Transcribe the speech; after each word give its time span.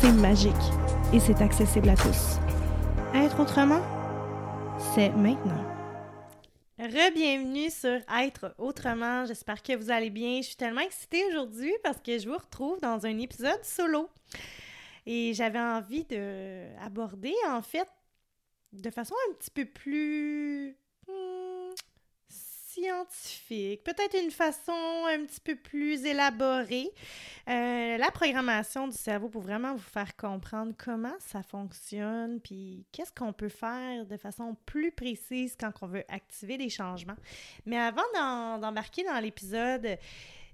c'est 0.00 0.12
magique 0.12 0.54
et 1.12 1.20
c'est 1.20 1.40
accessible 1.40 1.88
à 1.88 1.96
tous. 1.96 2.38
Être 3.14 3.40
autrement, 3.40 3.80
c'est 4.94 5.10
maintenant. 5.10 5.64
Re-bienvenue 6.78 7.70
sur 7.70 8.00
Être 8.14 8.54
autrement. 8.58 9.24
J'espère 9.24 9.62
que 9.62 9.74
vous 9.74 9.90
allez 9.90 10.10
bien. 10.10 10.42
Je 10.42 10.48
suis 10.48 10.56
tellement 10.56 10.82
excitée 10.82 11.24
aujourd'hui 11.28 11.72
parce 11.82 11.98
que 12.00 12.18
je 12.18 12.28
vous 12.28 12.36
retrouve 12.36 12.78
dans 12.80 13.06
un 13.06 13.18
épisode 13.18 13.62
solo. 13.62 14.10
Et 15.06 15.32
j'avais 15.32 15.60
envie 15.60 16.04
de 16.04 16.66
aborder 16.84 17.34
en 17.48 17.62
fait 17.62 17.88
de 18.72 18.90
façon 18.90 19.14
un 19.30 19.34
petit 19.34 19.50
peu 19.50 19.64
plus 19.64 20.76
hmm, 21.08 21.45
scientifique, 22.76 23.82
peut-être 23.84 24.16
une 24.22 24.30
façon 24.30 24.72
un 25.08 25.24
petit 25.24 25.40
peu 25.40 25.56
plus 25.56 26.04
élaborée, 26.04 26.90
euh, 27.48 27.96
la 27.96 28.10
programmation 28.10 28.88
du 28.88 28.96
cerveau 28.96 29.28
pour 29.28 29.42
vraiment 29.42 29.74
vous 29.74 29.78
faire 29.78 30.16
comprendre 30.16 30.72
comment 30.76 31.14
ça 31.18 31.42
fonctionne, 31.42 32.40
puis 32.40 32.84
qu'est-ce 32.92 33.12
qu'on 33.12 33.32
peut 33.32 33.48
faire 33.48 34.04
de 34.04 34.16
façon 34.16 34.56
plus 34.66 34.92
précise 34.92 35.56
quand 35.58 35.72
on 35.82 35.86
veut 35.86 36.04
activer 36.08 36.58
des 36.58 36.68
changements. 36.68 37.16
Mais 37.64 37.78
avant 37.78 38.02
d'embarquer 38.60 39.04
dans 39.04 39.20
l'épisode, 39.20 39.98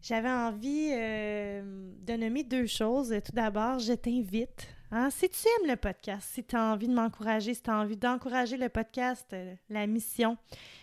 j'avais 0.00 0.30
envie 0.30 0.90
euh, 0.92 1.62
de 2.00 2.12
nommer 2.14 2.44
deux 2.44 2.66
choses. 2.66 3.14
Tout 3.24 3.32
d'abord, 3.32 3.78
je 3.78 3.92
t'invite 3.94 4.68
Hein, 4.94 5.08
si 5.08 5.26
tu 5.30 5.38
aimes 5.48 5.70
le 5.70 5.76
podcast, 5.76 6.28
si 6.34 6.44
tu 6.44 6.54
as 6.54 6.70
envie 6.70 6.86
de 6.86 6.92
m'encourager, 6.92 7.54
si 7.54 7.62
tu 7.62 7.70
as 7.70 7.78
envie 7.78 7.96
d'encourager 7.96 8.58
le 8.58 8.68
podcast, 8.68 9.26
euh, 9.32 9.54
la 9.70 9.86
mission, 9.86 10.36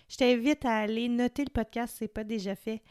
je 0.07 0.17
t'invite 0.17 0.65
à 0.65 0.77
aller 0.77 1.07
noter 1.07 1.45
le 1.45 1.51
podcast 1.51 1.91
si 1.91 1.99
ce 1.99 2.03
n'est 2.05 2.07
pas 2.07 2.23
déjà 2.23 2.55
fait. 2.55 2.81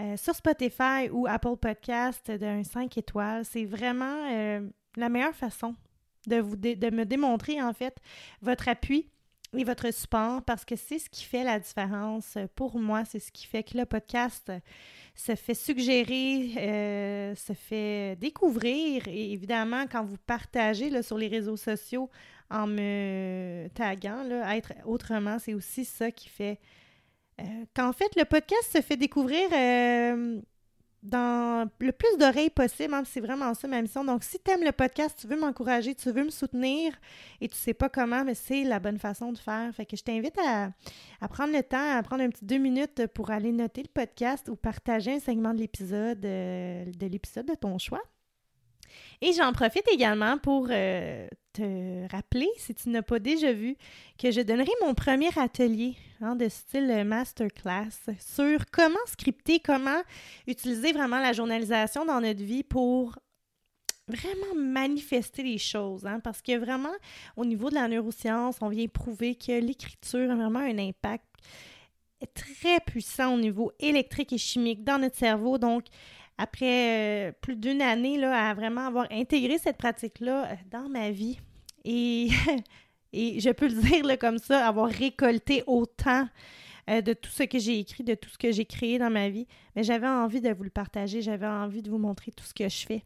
Euh, 0.00 0.16
sur 0.16 0.34
Spotify 0.34 1.10
ou 1.12 1.28
Apple 1.28 1.56
Podcast 1.56 2.28
d'un 2.32 2.64
5 2.64 2.98
étoiles. 2.98 3.44
C'est 3.44 3.66
vraiment 3.66 4.26
euh, 4.32 4.68
la 4.96 5.08
meilleure 5.08 5.34
façon 5.34 5.76
de, 6.26 6.40
vous 6.40 6.56
de 6.56 6.90
me 6.90 7.04
démontrer 7.04 7.62
en 7.62 7.72
fait 7.72 7.96
votre 8.42 8.68
appui 8.68 9.08
et 9.56 9.64
votre 9.64 9.92
support 9.92 10.42
parce 10.42 10.64
que 10.64 10.76
c'est 10.76 10.98
ce 10.98 11.08
qui 11.08 11.24
fait 11.24 11.44
la 11.44 11.58
différence 11.58 12.36
pour 12.54 12.78
moi. 12.78 13.04
C'est 13.04 13.18
ce 13.18 13.32
qui 13.32 13.46
fait 13.46 13.62
que 13.62 13.78
le 13.78 13.86
podcast 13.86 14.52
se 15.14 15.34
fait 15.34 15.54
suggérer, 15.54 16.52
euh, 16.58 17.34
se 17.34 17.52
fait 17.52 18.16
découvrir. 18.16 19.08
Et 19.08 19.32
évidemment, 19.32 19.86
quand 19.90 20.04
vous 20.04 20.18
partagez 20.26 20.90
là, 20.90 21.02
sur 21.02 21.18
les 21.18 21.28
réseaux 21.28 21.56
sociaux 21.56 22.10
en 22.50 22.66
me 22.66 23.68
taguant, 23.74 24.22
là, 24.22 24.56
être 24.56 24.72
autrement, 24.84 25.38
c'est 25.38 25.54
aussi 25.54 25.84
ça 25.84 26.10
qui 26.10 26.28
fait 26.28 26.58
euh, 27.40 27.44
qu'en 27.74 27.92
fait, 27.92 28.14
le 28.16 28.24
podcast 28.24 28.72
se 28.72 28.80
fait 28.80 28.96
découvrir 28.96 29.48
euh, 29.52 30.40
dans 31.02 31.68
le 31.78 31.92
plus 31.92 32.16
d'oreilles 32.18 32.50
possible. 32.50 32.94
Hein, 32.94 33.02
c'est 33.04 33.20
vraiment 33.20 33.54
ça 33.54 33.68
ma 33.68 33.80
mission. 33.80 34.04
Donc, 34.04 34.24
si 34.24 34.38
tu 34.38 34.50
aimes 34.50 34.64
le 34.64 34.72
podcast, 34.72 35.16
tu 35.20 35.26
veux 35.26 35.38
m'encourager, 35.38 35.94
tu 35.94 36.10
veux 36.10 36.24
me 36.24 36.30
soutenir 36.30 36.92
et 37.40 37.48
tu 37.48 37.56
sais 37.56 37.74
pas 37.74 37.88
comment, 37.88 38.24
mais 38.24 38.34
c'est 38.34 38.64
la 38.64 38.80
bonne 38.80 38.98
façon 38.98 39.32
de 39.32 39.38
faire. 39.38 39.72
Fait 39.74 39.86
que 39.86 39.96
je 39.96 40.02
t'invite 40.02 40.38
à, 40.38 40.70
prendre 41.28 41.52
le 41.52 41.62
temps, 41.62 41.96
à 41.96 42.02
prendre 42.02 42.22
un 42.22 42.30
petit 42.30 42.44
deux 42.44 42.58
minutes 42.58 43.06
pour 43.08 43.30
aller 43.30 43.52
noter 43.52 43.82
le 43.82 43.88
podcast 43.88 44.48
ou 44.48 44.56
partager 44.56 45.14
un 45.14 45.20
segment 45.20 45.54
de 45.54 45.60
l'épisode, 45.60 46.24
euh, 46.24 46.84
de 46.84 47.06
l'épisode 47.06 47.46
de 47.46 47.54
ton 47.54 47.78
choix. 47.78 48.02
Et 49.20 49.32
j'en 49.32 49.52
profite 49.52 49.86
également 49.92 50.38
pour 50.38 50.68
euh, 50.70 51.26
te 51.52 52.10
rappeler, 52.12 52.48
si 52.56 52.74
tu 52.74 52.88
n'as 52.88 53.02
pas 53.02 53.18
déjà 53.18 53.52
vu, 53.52 53.76
que 54.18 54.30
je 54.30 54.40
donnerai 54.40 54.70
mon 54.82 54.94
premier 54.94 55.30
atelier 55.36 55.96
hein, 56.20 56.36
de 56.36 56.48
style 56.48 57.04
masterclass 57.04 57.90
sur 58.20 58.64
comment 58.70 58.96
scripter, 59.06 59.58
comment 59.58 60.02
utiliser 60.46 60.92
vraiment 60.92 61.18
la 61.18 61.32
journalisation 61.32 62.04
dans 62.04 62.20
notre 62.20 62.42
vie 62.42 62.62
pour 62.62 63.18
vraiment 64.06 64.54
manifester 64.56 65.42
les 65.42 65.58
choses, 65.58 66.06
hein, 66.06 66.20
parce 66.20 66.40
que 66.40 66.56
vraiment, 66.56 66.94
au 67.36 67.44
niveau 67.44 67.70
de 67.70 67.74
la 67.74 67.88
neuroscience, 67.88 68.56
on 68.60 68.68
vient 68.68 68.86
prouver 68.86 69.34
que 69.34 69.60
l'écriture 69.60 70.30
a 70.30 70.34
vraiment 70.34 70.60
un 70.60 70.78
impact 70.78 71.24
très 72.34 72.80
puissant 72.80 73.34
au 73.34 73.38
niveau 73.38 73.70
électrique 73.78 74.32
et 74.32 74.38
chimique 74.38 74.82
dans 74.82 74.98
notre 74.98 75.16
cerveau. 75.16 75.58
Donc, 75.58 75.84
après 76.38 77.28
euh, 77.28 77.32
plus 77.40 77.56
d'une 77.56 77.82
année 77.82 78.16
là, 78.16 78.50
à 78.50 78.54
vraiment 78.54 78.86
avoir 78.86 79.06
intégré 79.10 79.58
cette 79.58 79.76
pratique-là 79.76 80.44
euh, 80.44 80.54
dans 80.70 80.88
ma 80.88 81.10
vie. 81.10 81.38
Et, 81.84 82.28
et 83.12 83.40
je 83.40 83.50
peux 83.50 83.68
le 83.68 83.82
dire 83.82 84.04
là, 84.04 84.16
comme 84.16 84.38
ça, 84.38 84.66
avoir 84.66 84.88
récolté 84.88 85.64
autant 85.66 86.26
euh, 86.88 87.00
de 87.00 87.12
tout 87.12 87.30
ce 87.30 87.42
que 87.44 87.58
j'ai 87.58 87.78
écrit, 87.78 88.04
de 88.04 88.14
tout 88.14 88.30
ce 88.30 88.38
que 88.38 88.50
j'ai 88.50 88.64
créé 88.64 88.98
dans 88.98 89.10
ma 89.10 89.28
vie. 89.28 89.46
Mais 89.76 89.82
j'avais 89.82 90.08
envie 90.08 90.40
de 90.40 90.50
vous 90.50 90.64
le 90.64 90.70
partager, 90.70 91.22
j'avais 91.22 91.46
envie 91.46 91.82
de 91.82 91.90
vous 91.90 91.98
montrer 91.98 92.32
tout 92.32 92.44
ce 92.44 92.54
que 92.54 92.68
je 92.68 92.86
fais. 92.86 93.04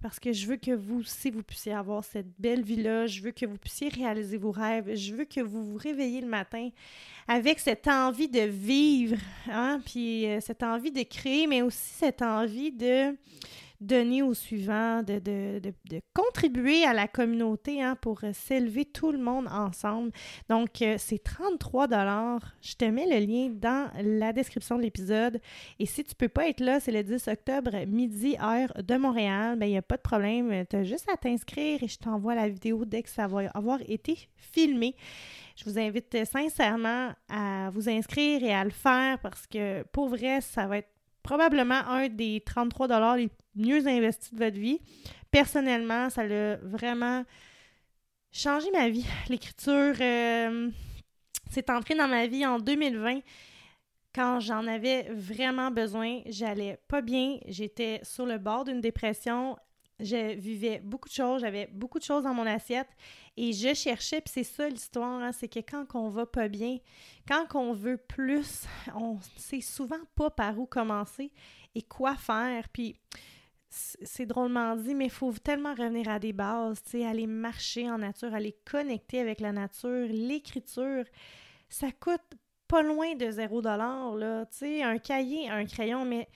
parce 0.00 0.18
que 0.18 0.32
je 0.32 0.46
veux 0.46 0.56
que 0.56 0.72
vous 0.72 1.00
aussi, 1.00 1.30
vous 1.30 1.42
puissiez 1.42 1.72
avoir 1.72 2.02
cette 2.02 2.28
belle 2.38 2.62
vie-là. 2.62 3.06
Je 3.06 3.22
veux 3.22 3.30
que 3.30 3.46
vous 3.46 3.58
puissiez 3.58 3.88
réaliser 3.88 4.36
vos 4.36 4.50
rêves. 4.50 4.94
Je 4.94 5.14
veux 5.14 5.24
que 5.24 5.40
vous 5.40 5.64
vous 5.64 5.76
réveillez 5.76 6.20
le 6.20 6.26
matin 6.26 6.70
avec 7.30 7.60
cette 7.60 7.86
envie 7.86 8.28
de 8.28 8.40
vivre, 8.40 9.16
hein, 9.48 9.80
puis 9.84 10.26
euh, 10.26 10.40
cette 10.40 10.64
envie 10.64 10.90
de 10.90 11.04
créer, 11.04 11.46
mais 11.46 11.62
aussi 11.62 11.92
cette 11.94 12.22
envie 12.22 12.72
de 12.72 13.16
donner 13.80 14.22
au 14.22 14.34
suivant, 14.34 15.02
de, 15.02 15.18
de, 15.18 15.60
de, 15.60 16.00
contribuer 16.12 16.84
à 16.84 16.92
la 16.92 17.08
communauté 17.08 17.82
hein, 17.82 17.96
pour 18.00 18.20
euh, 18.24 18.32
s'élever 18.32 18.84
tout 18.84 19.10
le 19.10 19.18
monde 19.18 19.48
ensemble. 19.50 20.12
Donc, 20.48 20.82
euh, 20.82 20.96
c'est 20.98 21.22
33 21.22 21.88
Je 22.60 22.74
te 22.74 22.84
mets 22.84 23.06
le 23.06 23.24
lien 23.24 23.48
dans 23.50 23.90
la 24.02 24.32
description 24.32 24.76
de 24.76 24.82
l'épisode. 24.82 25.40
Et 25.78 25.86
si 25.86 26.04
tu 26.04 26.10
ne 26.10 26.16
peux 26.16 26.28
pas 26.28 26.48
être 26.48 26.60
là, 26.60 26.78
c'est 26.80 26.92
le 26.92 27.02
10 27.02 27.28
octobre, 27.28 27.70
midi, 27.86 28.36
heure 28.42 28.72
de 28.82 28.96
Montréal, 28.96 29.58
ben 29.58 29.66
il 29.66 29.72
n'y 29.72 29.78
a 29.78 29.82
pas 29.82 29.96
de 29.96 30.02
problème. 30.02 30.64
Tu 30.68 30.76
as 30.76 30.84
juste 30.84 31.08
à 31.12 31.16
t'inscrire 31.16 31.82
et 31.82 31.88
je 31.88 31.98
t'envoie 31.98 32.34
la 32.34 32.48
vidéo 32.48 32.84
dès 32.84 33.02
que 33.02 33.08
ça 33.08 33.26
va 33.26 33.48
avoir 33.54 33.78
été 33.88 34.28
filmé. 34.36 34.94
Je 35.56 35.64
vous 35.64 35.78
invite 35.78 36.24
sincèrement 36.24 37.10
à 37.28 37.70
vous 37.70 37.88
inscrire 37.88 38.42
et 38.42 38.52
à 38.52 38.64
le 38.64 38.70
faire 38.70 39.18
parce 39.20 39.46
que 39.46 39.82
pour 39.92 40.08
vrai, 40.08 40.40
ça 40.40 40.66
va 40.66 40.78
être 40.78 40.88
probablement 41.22 41.86
un 41.86 42.08
des 42.08 42.42
33 42.44 43.16
les 43.16 43.28
mieux 43.54 43.86
investis 43.86 44.32
de 44.32 44.38
votre 44.38 44.58
vie. 44.58 44.80
Personnellement, 45.30 46.10
ça 46.10 46.22
a 46.22 46.56
vraiment 46.56 47.24
changé 48.32 48.70
ma 48.72 48.88
vie. 48.88 49.06
L'écriture, 49.28 49.94
euh, 50.00 50.70
c'est 51.50 51.70
entré 51.70 51.94
dans 51.94 52.08
ma 52.08 52.26
vie 52.26 52.46
en 52.46 52.58
2020 52.58 53.20
quand 54.14 54.40
j'en 54.40 54.66
avais 54.66 55.08
vraiment 55.10 55.70
besoin. 55.70 56.20
J'allais 56.26 56.78
pas 56.88 57.00
bien, 57.00 57.38
j'étais 57.46 58.00
sur 58.02 58.26
le 58.26 58.38
bord 58.38 58.64
d'une 58.64 58.80
dépression. 58.80 59.56
Je 59.98 60.34
vivais 60.34 60.80
beaucoup 60.82 61.10
de 61.10 61.14
choses, 61.14 61.42
j'avais 61.42 61.66
beaucoup 61.66 61.98
de 61.98 62.04
choses 62.04 62.24
dans 62.24 62.32
mon 62.32 62.46
assiette 62.46 62.88
et 63.36 63.52
je 63.52 63.74
cherchais, 63.74 64.22
puis 64.22 64.32
c'est 64.32 64.44
ça 64.44 64.66
l'histoire, 64.66 65.20
hein, 65.20 65.30
c'est 65.32 65.48
que 65.48 65.60
quand 65.60 65.84
on 65.94 66.08
va 66.08 66.24
pas 66.24 66.48
bien, 66.48 66.78
quand 67.28 67.44
on 67.54 67.74
veut 67.74 67.98
plus, 67.98 68.64
on 68.94 69.18
sait 69.36 69.60
souvent 69.60 70.00
pas 70.14 70.30
par 70.30 70.58
où 70.58 70.64
commencer 70.64 71.30
et 71.74 71.82
quoi 71.82 72.16
faire. 72.16 72.70
Puis 72.70 72.96
c'est 73.70 74.26
drôlement 74.26 74.74
dit, 74.74 74.94
mais 74.94 75.06
il 75.06 75.10
faut 75.10 75.32
tellement 75.32 75.74
revenir 75.74 76.08
à 76.08 76.18
des 76.18 76.32
bases, 76.32 76.82
aller 76.94 77.26
marcher 77.26 77.88
en 77.88 77.98
nature, 77.98 78.34
aller 78.34 78.56
connecter 78.68 79.20
avec 79.20 79.40
la 79.40 79.52
nature, 79.52 80.08
l'écriture. 80.08 81.04
Ça 81.68 81.88
coûte 81.92 82.20
pas 82.66 82.82
loin 82.82 83.14
de 83.14 83.30
zéro 83.30 83.62
dollar, 83.62 84.14
là, 84.16 84.44
un 84.84 84.98
cahier, 84.98 85.48
un 85.48 85.64
crayon, 85.66 86.04
mais 86.04 86.28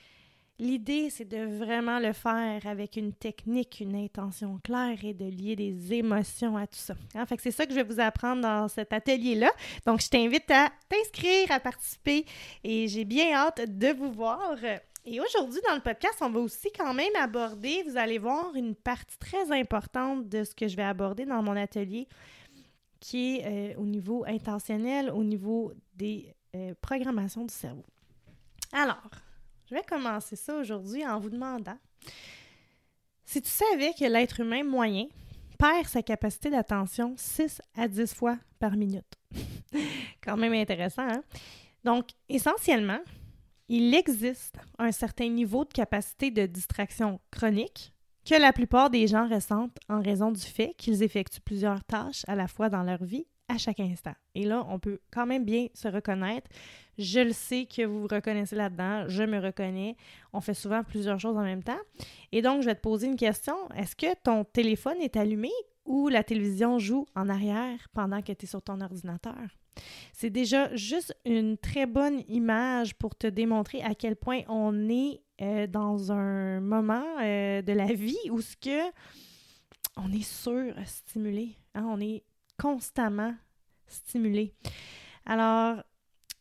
l'idée, 0.59 1.11
c'est 1.11 1.25
de 1.25 1.59
vraiment 1.59 1.99
le 1.99 2.13
faire 2.13 2.67
avec 2.67 2.97
une 2.97 3.13
technique, 3.13 3.81
une 3.81 3.97
intention 3.97 4.59
claire 4.63 4.99
et 5.03 5.15
de 5.15 5.25
lier 5.25 5.57
des 5.57 5.93
émotions 5.93 6.57
à 6.57 6.67
tout 6.67 6.79
ça. 6.79 6.95
Hein? 7.15 7.27
Fait 7.27 7.37
que 7.37 7.43
c'est 7.43 7.51
ça 7.51 7.67
que 7.67 7.73
je 7.73 7.77
vais 7.77 7.85
vous 7.85 8.01
apprendre 8.01 8.43
dans 8.43 8.69
cet 8.69 8.93
atelier-là. 8.93 9.51
Donc, 9.87 10.01
je 10.01 10.09
t'invite 10.09 10.51
à 10.51 10.71
t'inscrire, 10.89 11.51
à 11.51 11.61
participer 11.61 12.25
et 12.63 12.87
j'ai 12.89 13.05
bien 13.05 13.33
hâte 13.33 13.63
de 13.67 13.89
vous 13.93 14.13
voir. 14.13 14.57
Et 15.07 15.21
aujourd'hui, 15.21 15.61
dans 15.69 15.75
le 15.75 15.83
podcast, 15.83 16.17
on 16.23 16.31
va 16.31 16.41
aussi 16.41 16.73
quand 16.73 16.95
même 16.95 17.15
aborder, 17.21 17.83
vous 17.83 17.97
allez 17.99 18.19
voir, 18.19 18.55
une 18.55 18.75
partie 18.75 19.19
très 19.19 19.53
importante 19.53 20.29
de 20.29 20.45
ce 20.45 20.55
que 20.55 20.67
je 20.67 20.77
vais 20.77 20.83
aborder 20.83 21.27
dans 21.27 21.43
mon 21.43 21.57
atelier, 21.57 22.09
qui 23.01 23.37
est 23.37 23.75
euh, 23.75 23.81
au 23.81 23.85
niveau 23.85 24.25
intentionnel, 24.27 25.11
au 25.11 25.23
niveau 25.23 25.75
des 25.95 26.35
euh, 26.57 26.73
programmations 26.81 27.45
du 27.45 27.53
cerveau. 27.53 27.85
Alors, 28.73 29.11
je 29.69 29.75
vais 29.75 29.83
commencer 29.83 30.37
ça 30.37 30.57
aujourd'hui 30.57 31.07
en 31.07 31.19
vous 31.21 31.31
demandant 31.31 31.79
si 33.27 33.43
tu 33.43 33.51
savais 33.51 33.93
que 33.93 34.05
l'être 34.05 34.41
humain 34.41 34.65
moyen 34.65 35.07
perd 35.59 35.87
sa 35.87 36.03
capacité 36.03 36.49
d'attention 36.49 37.15
6 37.17 37.61
à 37.77 37.89
10 37.89 38.15
fois 38.15 38.39
par 38.59 38.77
minute. 38.77 39.19
quand 40.23 40.37
même 40.39 40.55
intéressant, 40.55 41.07
hein? 41.09 41.23
Donc, 41.85 42.09
essentiellement, 42.29 43.01
il 43.69 43.95
existe 43.95 44.57
un 44.79 44.93
certain 44.93 45.29
niveau 45.29 45.65
de 45.65 45.73
capacité 45.73 46.31
de 46.31 46.47
distraction 46.47 47.21
chronique 47.31 47.93
que 48.25 48.35
la 48.35 48.53
plupart 48.53 48.91
des 48.91 49.07
gens 49.07 49.29
ressentent 49.29 49.79
en 49.89 50.01
raison 50.01 50.33
du 50.33 50.41
fait 50.41 50.75
qu'ils 50.77 51.03
effectuent 51.03 51.41
plusieurs 51.41 51.85
tâches 51.85 52.25
à 52.27 52.35
la 52.35 52.49
fois 52.49 52.69
dans 52.69 52.83
leur 52.83 53.05
vie 53.05 53.27
à 53.49 53.59
chaque 53.59 53.81
instant. 53.81 54.15
Et 54.35 54.45
là, 54.45 54.65
on 54.69 54.79
peut 54.79 55.01
quand 55.13 55.27
même 55.27 55.45
bien 55.45 55.67
se 55.75 55.89
reconnaître. 55.89 56.49
Je 56.97 57.21
le 57.21 57.33
sais 57.33 57.67
que 57.67 57.85
vous 57.85 58.03
vous 58.03 58.09
reconnaissez 58.11 58.57
là-dedans, 58.57 59.05
je 59.09 59.23
me 59.23 59.39
reconnais. 59.39 59.97
On 60.33 60.41
fait 60.41 60.55
souvent 60.55 60.83
plusieurs 60.83 61.21
choses 61.21 61.37
en 61.37 61.43
même 61.43 61.63
temps. 61.63 61.81
Et 62.33 62.41
donc, 62.41 62.63
je 62.63 62.67
vais 62.67 62.75
te 62.75 62.81
poser 62.81 63.07
une 63.07 63.17
question. 63.17 63.57
Est-ce 63.77 63.95
que 63.97 64.15
ton 64.23 64.45
téléphone 64.45 65.01
est 65.01 65.17
allumé 65.17 65.51
ou 65.85 66.09
la 66.09 66.25
télévision 66.25 66.79
joue 66.79 67.07
en 67.15 67.29
arrière 67.29 67.89
pendant 67.93 68.23
que 68.23 68.33
tu 68.33 68.45
es 68.45 68.49
sur 68.49 68.63
ton 68.63 68.81
ordinateur? 68.81 69.37
C'est 70.13 70.31
déjà 70.31 70.75
juste 70.77 71.17
une 71.25 71.59
très 71.59 71.87
bonne 71.87 72.23
image 72.29 72.95
pour 72.95 73.15
te 73.15 73.27
démontrer 73.27 73.83
à 73.83 73.95
quel 73.95 74.17
point 74.17 74.43
on 74.49 74.89
est 74.89 75.21
euh, 75.41 75.67
dans 75.67 76.13
un 76.13 76.61
moment 76.61 77.05
euh, 77.21 77.63
de 77.63 77.73
la 77.73 77.93
vie 77.93 78.17
où 78.31 78.41
ce 78.41 78.57
que 78.57 78.91
on 79.97 80.13
est 80.13 80.23
surstimulé, 80.23 81.57
hein, 81.75 81.87
on 81.89 82.01
est 82.01 82.25
constamment 82.61 83.35
stimulé. 83.87 84.53
Alors, 85.27 85.83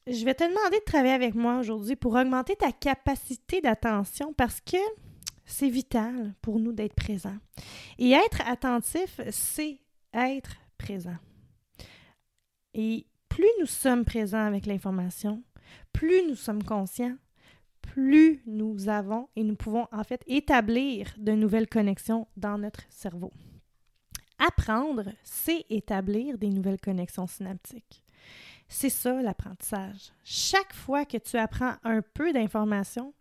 je 0.07 0.25
vais 0.25 0.33
te 0.33 0.43
demander 0.43 0.79
de 0.79 0.83
travailler 0.85 1.13
avec 1.13 1.35
moi 1.35 1.59
aujourd'hui 1.59 1.95
pour 1.95 2.13
augmenter 2.13 2.55
ta 2.55 2.71
capacité 2.71 3.61
d'attention 3.61 4.33
parce 4.33 4.59
que 4.59 4.77
c'est 5.45 5.69
vital 5.69 6.33
pour 6.41 6.59
nous 6.59 6.73
d'être 6.73 6.95
présents. 6.95 7.37
Et 7.97 8.11
être 8.11 8.41
attentif, 8.47 9.19
c'est 9.31 9.79
être 10.13 10.55
présent. 10.77 11.17
Et 12.73 13.05
plus 13.33 13.49
nous 13.59 13.65
sommes 13.65 14.05
présents 14.05 14.45
avec 14.45 14.67
l'information, 14.67 15.41
plus 15.91 16.21
nous 16.29 16.35
sommes 16.35 16.61
conscients, 16.61 17.15
plus 17.81 18.43
nous 18.45 18.89
avons 18.89 19.27
et 19.35 19.43
nous 19.43 19.55
pouvons 19.55 19.87
en 19.91 20.03
fait 20.03 20.23
établir 20.27 21.11
de 21.17 21.31
nouvelles 21.31 21.67
connexions 21.67 22.27
dans 22.37 22.59
notre 22.59 22.81
cerveau. 22.91 23.33
Apprendre, 24.37 25.05
c'est 25.23 25.65
établir 25.71 26.37
des 26.37 26.49
nouvelles 26.49 26.79
connexions 26.79 27.25
synaptiques. 27.25 28.03
C'est 28.67 28.91
ça 28.91 29.19
l'apprentissage. 29.19 30.11
Chaque 30.23 30.73
fois 30.73 31.03
que 31.03 31.17
tu 31.17 31.35
apprends 31.37 31.73
un 31.83 32.03
peu 32.03 32.33
d'informations, 32.33 33.15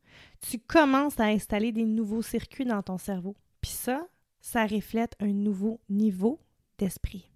tu 0.47 0.59
commences 0.59 1.21
à 1.21 1.25
installer 1.25 1.73
des 1.73 1.87
nouveaux 1.87 2.21
circuits 2.21 2.67
dans 2.67 2.83
ton 2.83 2.99
cerveau. 2.99 3.35
Puis 3.63 3.71
ça, 3.71 4.07
ça 4.43 4.67
reflète 4.67 5.15
un 5.21 5.33
nouveau 5.33 5.81
niveau 5.89 6.39
d'esprit. 6.77 7.31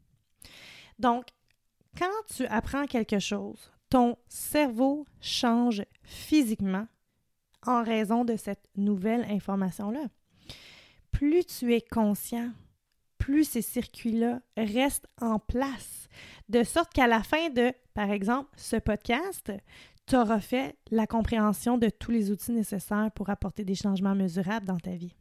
Donc, 0.98 1.26
quand 1.96 2.34
tu 2.34 2.46
apprends 2.46 2.86
quelque 2.86 3.18
chose, 3.18 3.70
ton 3.88 4.16
cerveau 4.28 5.06
change 5.20 5.82
physiquement 6.02 6.86
en 7.66 7.82
raison 7.82 8.24
de 8.24 8.36
cette 8.36 8.68
nouvelle 8.76 9.24
information-là. 9.30 10.06
Plus 11.10 11.44
tu 11.46 11.74
es 11.74 11.80
conscient, 11.80 12.50
plus 13.18 13.44
ces 13.44 13.62
circuits-là 13.62 14.40
restent 14.56 15.08
en 15.20 15.38
place, 15.38 16.08
de 16.48 16.62
sorte 16.62 16.92
qu'à 16.92 17.06
la 17.06 17.22
fin 17.22 17.48
de, 17.50 17.72
par 17.94 18.10
exemple, 18.10 18.50
ce 18.56 18.76
podcast, 18.76 19.52
tu 20.06 20.16
auras 20.16 20.40
fait 20.40 20.76
la 20.90 21.06
compréhension 21.06 21.78
de 21.78 21.88
tous 21.88 22.10
les 22.10 22.30
outils 22.30 22.52
nécessaires 22.52 23.10
pour 23.14 23.30
apporter 23.30 23.64
des 23.64 23.74
changements 23.74 24.14
mesurables 24.14 24.66
dans 24.66 24.78
ta 24.78 24.92
vie. 24.92 25.14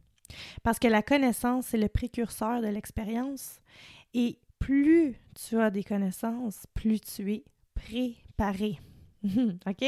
Parce 0.62 0.78
que 0.78 0.88
la 0.88 1.02
connaissance, 1.02 1.66
c'est 1.66 1.78
le 1.78 1.88
précurseur 1.88 2.60
de 2.60 2.68
l'expérience 2.68 3.60
et 4.14 4.38
plus 4.66 5.14
tu 5.34 5.60
as 5.60 5.70
des 5.70 5.84
connaissances, 5.84 6.66
plus 6.74 7.00
tu 7.00 7.32
es 7.32 7.44
préparé. 7.72 8.80
OK? 9.24 9.84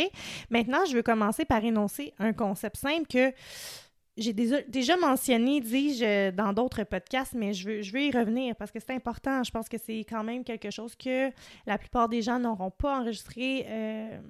Maintenant, 0.51 0.85
je 0.85 0.95
veux 0.95 1.03
commencer 1.03 1.45
par 1.45 1.65
énoncer 1.65 2.15
un 2.21 2.33
concept 2.33 2.77
simple 2.77 3.09
que 3.09 3.33
j'ai 4.17 4.33
déjà, 4.33 4.97
mentionné, 4.97 5.61
dis-je, 5.61 6.31
dans 6.31 6.53
d'autres 6.53 6.85
podcasts, 6.85 7.35
mais 7.35 7.55
je 7.55 7.69
veux, 7.69 7.83
je 7.83 7.93
veux 7.93 8.03
y 8.03 8.13
revenir 8.13 8.55
parce 8.55 8.71
que 8.71 8.79
c'est 8.79 8.95
important. 8.95 9.43
Je 9.43 9.51
pense 9.51 9.69
que 9.69 9.79
c'est 9.79 10.05
quand 10.09 10.23
même 10.23 10.45
quelque 10.45 10.71
chose 10.71 10.95
que 10.95 11.31
la 11.67 11.77
plupart 11.77 12.09
des 12.09 12.23
gens 12.23 12.39
n'auront 12.39 12.71
pas 12.71 13.01
enregistré 13.01 13.67
euh, 13.69 14.21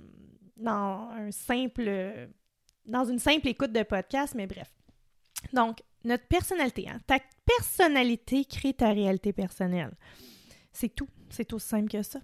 dans 0.57 1.11
un 1.11 1.31
simple 1.31 2.29
dans 2.87 3.05
une 3.05 3.19
simple 3.19 3.49
écoute 3.49 3.73
de 3.73 3.83
podcast, 3.83 4.35
mais 4.35 4.47
bref. 4.47 4.73
Donc, 5.53 5.83
notre 6.05 6.27
personnalité, 6.27 6.89
hein? 6.89 6.99
ta 7.07 7.19
personnalité 7.45 8.47
crée 8.47 8.73
ta 8.73 8.93
réalité 8.93 9.35
personnelle. 9.35 9.93
C'est 10.79 10.95
tout. 10.95 11.09
C'est 11.29 11.53
aussi 11.53 11.67
simple 11.67 11.91
que 11.91 12.05
ça. 12.05 12.21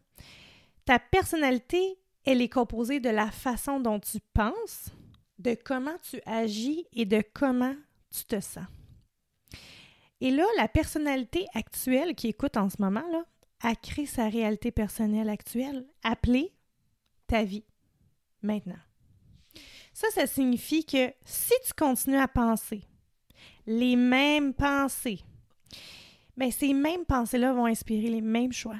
Ta 0.84 1.00
personnalité, 1.00 1.98
elle 2.24 2.40
est 2.40 2.48
composée 2.48 3.00
de 3.00 3.08
la 3.10 3.32
façon 3.32 3.80
dont 3.80 3.98
tu 3.98 4.18
penses, 4.32 4.90
de 5.40 5.56
comment 5.64 5.98
tu 6.08 6.20
agis 6.24 6.86
et 6.92 7.04
de 7.04 7.20
comment 7.34 7.74
tu 8.16 8.24
te 8.24 8.40
sens. 8.40 8.66
Et 10.20 10.30
là, 10.30 10.44
la 10.56 10.68
personnalité 10.68 11.48
actuelle 11.54 12.14
qui 12.14 12.28
écoute 12.28 12.56
en 12.56 12.70
ce 12.70 12.76
moment, 12.78 13.02
là, 13.10 13.24
a 13.60 13.74
créé 13.74 14.06
sa 14.06 14.28
réalité 14.28 14.70
personnelle 14.70 15.30
actuelle, 15.30 15.84
appelée 16.04 16.52
ta 17.26 17.42
vie, 17.42 17.64
maintenant. 18.40 18.78
Ça, 19.92 20.06
ça 20.12 20.28
signifie 20.28 20.84
que 20.84 21.12
si 21.24 21.54
tu 21.66 21.72
continues 21.76 22.18
à 22.18 22.28
penser 22.28 22.84
les 23.66 23.96
mêmes 23.96 24.54
pensées, 24.54 25.24
mais 26.36 26.50
ces 26.50 26.72
mêmes 26.72 27.04
pensées-là 27.04 27.52
vont 27.52 27.66
inspirer 27.66 28.08
les 28.08 28.20
mêmes 28.20 28.52
choix. 28.52 28.78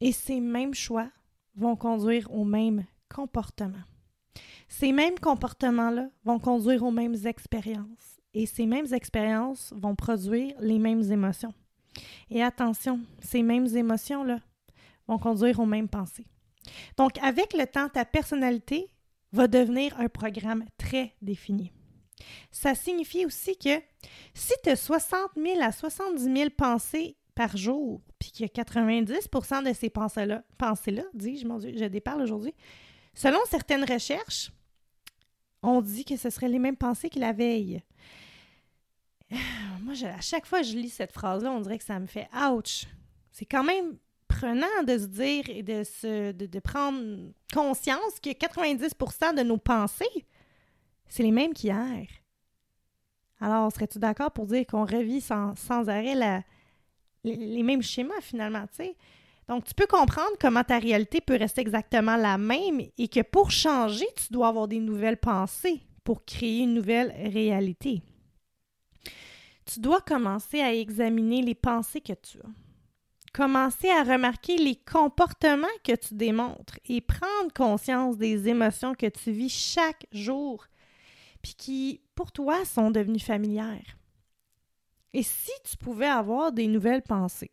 Et 0.00 0.12
ces 0.12 0.40
mêmes 0.40 0.74
choix 0.74 1.08
vont 1.56 1.76
conduire 1.76 2.32
aux 2.32 2.44
mêmes 2.44 2.84
comportements. 3.08 3.84
Ces 4.68 4.92
mêmes 4.92 5.18
comportements-là 5.18 6.08
vont 6.24 6.38
conduire 6.38 6.84
aux 6.84 6.90
mêmes 6.90 7.16
expériences. 7.26 8.20
Et 8.34 8.46
ces 8.46 8.66
mêmes 8.66 8.92
expériences 8.92 9.72
vont 9.76 9.96
produire 9.96 10.54
les 10.60 10.78
mêmes 10.78 11.02
émotions. 11.10 11.54
Et 12.30 12.42
attention, 12.42 13.00
ces 13.20 13.42
mêmes 13.42 13.66
émotions-là 13.66 14.40
vont 15.08 15.18
conduire 15.18 15.58
aux 15.58 15.66
mêmes 15.66 15.88
pensées. 15.88 16.26
Donc, 16.96 17.18
avec 17.22 17.54
le 17.54 17.66
temps, 17.66 17.88
ta 17.88 18.04
personnalité 18.04 18.86
va 19.32 19.48
devenir 19.48 19.98
un 19.98 20.08
programme 20.08 20.64
très 20.76 21.14
défini. 21.22 21.72
Ça 22.50 22.74
signifie 22.74 23.26
aussi 23.26 23.56
que 23.56 23.80
si 24.34 24.52
tu 24.62 24.70
as 24.70 24.76
60 24.76 25.30
000 25.36 25.60
à 25.60 25.72
70 25.72 26.22
000 26.22 26.50
pensées 26.50 27.16
par 27.34 27.56
jour, 27.56 28.00
puis 28.18 28.30
qu'il 28.30 28.46
y 28.46 28.50
a 28.50 28.62
90% 28.64 29.68
de 29.68 29.72
ces 29.72 29.90
pensées-là, 29.90 30.42
pensées-là, 30.58 31.04
dis-je, 31.14 31.46
mon 31.46 31.58
Dieu, 31.58 31.72
je 31.76 31.84
déparle 31.84 32.22
aujourd'hui, 32.22 32.54
selon 33.14 33.38
certaines 33.48 33.84
recherches, 33.84 34.50
on 35.62 35.80
dit 35.80 36.04
que 36.04 36.16
ce 36.16 36.30
seraient 36.30 36.48
les 36.48 36.58
mêmes 36.58 36.76
pensées 36.76 37.10
que 37.10 37.18
la 37.18 37.32
veille. 37.32 37.82
Moi, 39.82 39.94
à 40.04 40.20
chaque 40.20 40.46
fois 40.46 40.60
que 40.60 40.66
je 40.66 40.76
lis 40.76 40.90
cette 40.90 41.12
phrase-là, 41.12 41.52
on 41.52 41.60
dirait 41.60 41.78
que 41.78 41.84
ça 41.84 41.98
me 41.98 42.06
fait 42.06 42.28
ouch. 42.34 42.86
C'est 43.30 43.46
quand 43.46 43.64
même 43.64 43.98
prenant 44.26 44.82
de 44.86 44.98
se 44.98 45.06
dire 45.06 45.44
et 45.48 45.62
de, 45.62 45.84
se, 45.84 46.32
de, 46.32 46.60
prendre 46.60 47.32
conscience 47.52 48.20
que 48.22 48.30
90% 48.30 49.36
de 49.36 49.42
nos 49.42 49.58
pensées, 49.58 50.26
c'est 51.08 51.22
les 51.22 51.30
mêmes 51.30 51.54
qu'hier. 51.54 52.06
Alors, 53.40 53.72
serais-tu 53.72 53.98
d'accord 53.98 54.32
pour 54.32 54.46
dire 54.46 54.66
qu'on 54.66 54.84
revit 54.84 55.20
sans, 55.20 55.54
arrêt 55.70 56.44
les, 57.24 57.62
mêmes 57.62 57.82
schémas 57.82 58.20
finalement, 58.20 58.64
tu? 58.74 58.88
Donc, 59.48 59.64
tu 59.64 59.74
peux 59.74 59.86
comprendre 59.86 60.36
comment 60.38 60.62
ta 60.62 60.78
réalité 60.78 61.20
peut 61.20 61.36
rester 61.36 61.62
exactement 61.62 62.16
la 62.16 62.36
même 62.36 62.82
et 62.98 63.08
que 63.08 63.22
pour 63.22 63.50
changer, 63.50 64.06
tu 64.16 64.32
dois 64.32 64.48
avoir 64.48 64.68
des 64.68 64.78
nouvelles 64.78 65.16
pensées 65.16 65.80
pour 66.04 66.24
créer 66.24 66.60
une 66.60 66.74
nouvelle 66.74 67.10
réalité. 67.32 68.02
Tu 69.64 69.80
dois 69.80 70.00
commencer 70.00 70.60
à 70.60 70.74
examiner 70.74 71.42
les 71.42 71.54
pensées 71.54 72.00
que 72.00 72.12
tu 72.12 72.38
as. 72.38 72.50
Commencer 73.32 73.90
à 73.90 74.02
remarquer 74.02 74.56
les 74.56 74.76
comportements 74.76 75.66
que 75.84 75.94
tu 75.94 76.14
démontres 76.14 76.78
et 76.86 77.00
prendre 77.00 77.52
conscience 77.54 78.16
des 78.16 78.48
émotions 78.48 78.94
que 78.94 79.06
tu 79.06 79.30
vis 79.30 79.50
chaque 79.50 80.06
jour, 80.12 80.64
puis 81.42 81.54
qui, 81.54 82.00
pour 82.14 82.32
toi, 82.32 82.64
sont 82.64 82.90
devenues 82.90 83.18
familières. 83.18 83.98
Et 85.12 85.22
si 85.22 85.52
tu 85.64 85.76
pouvais 85.76 86.06
avoir 86.06 86.52
des 86.52 86.66
nouvelles 86.66 87.02
pensées? 87.02 87.50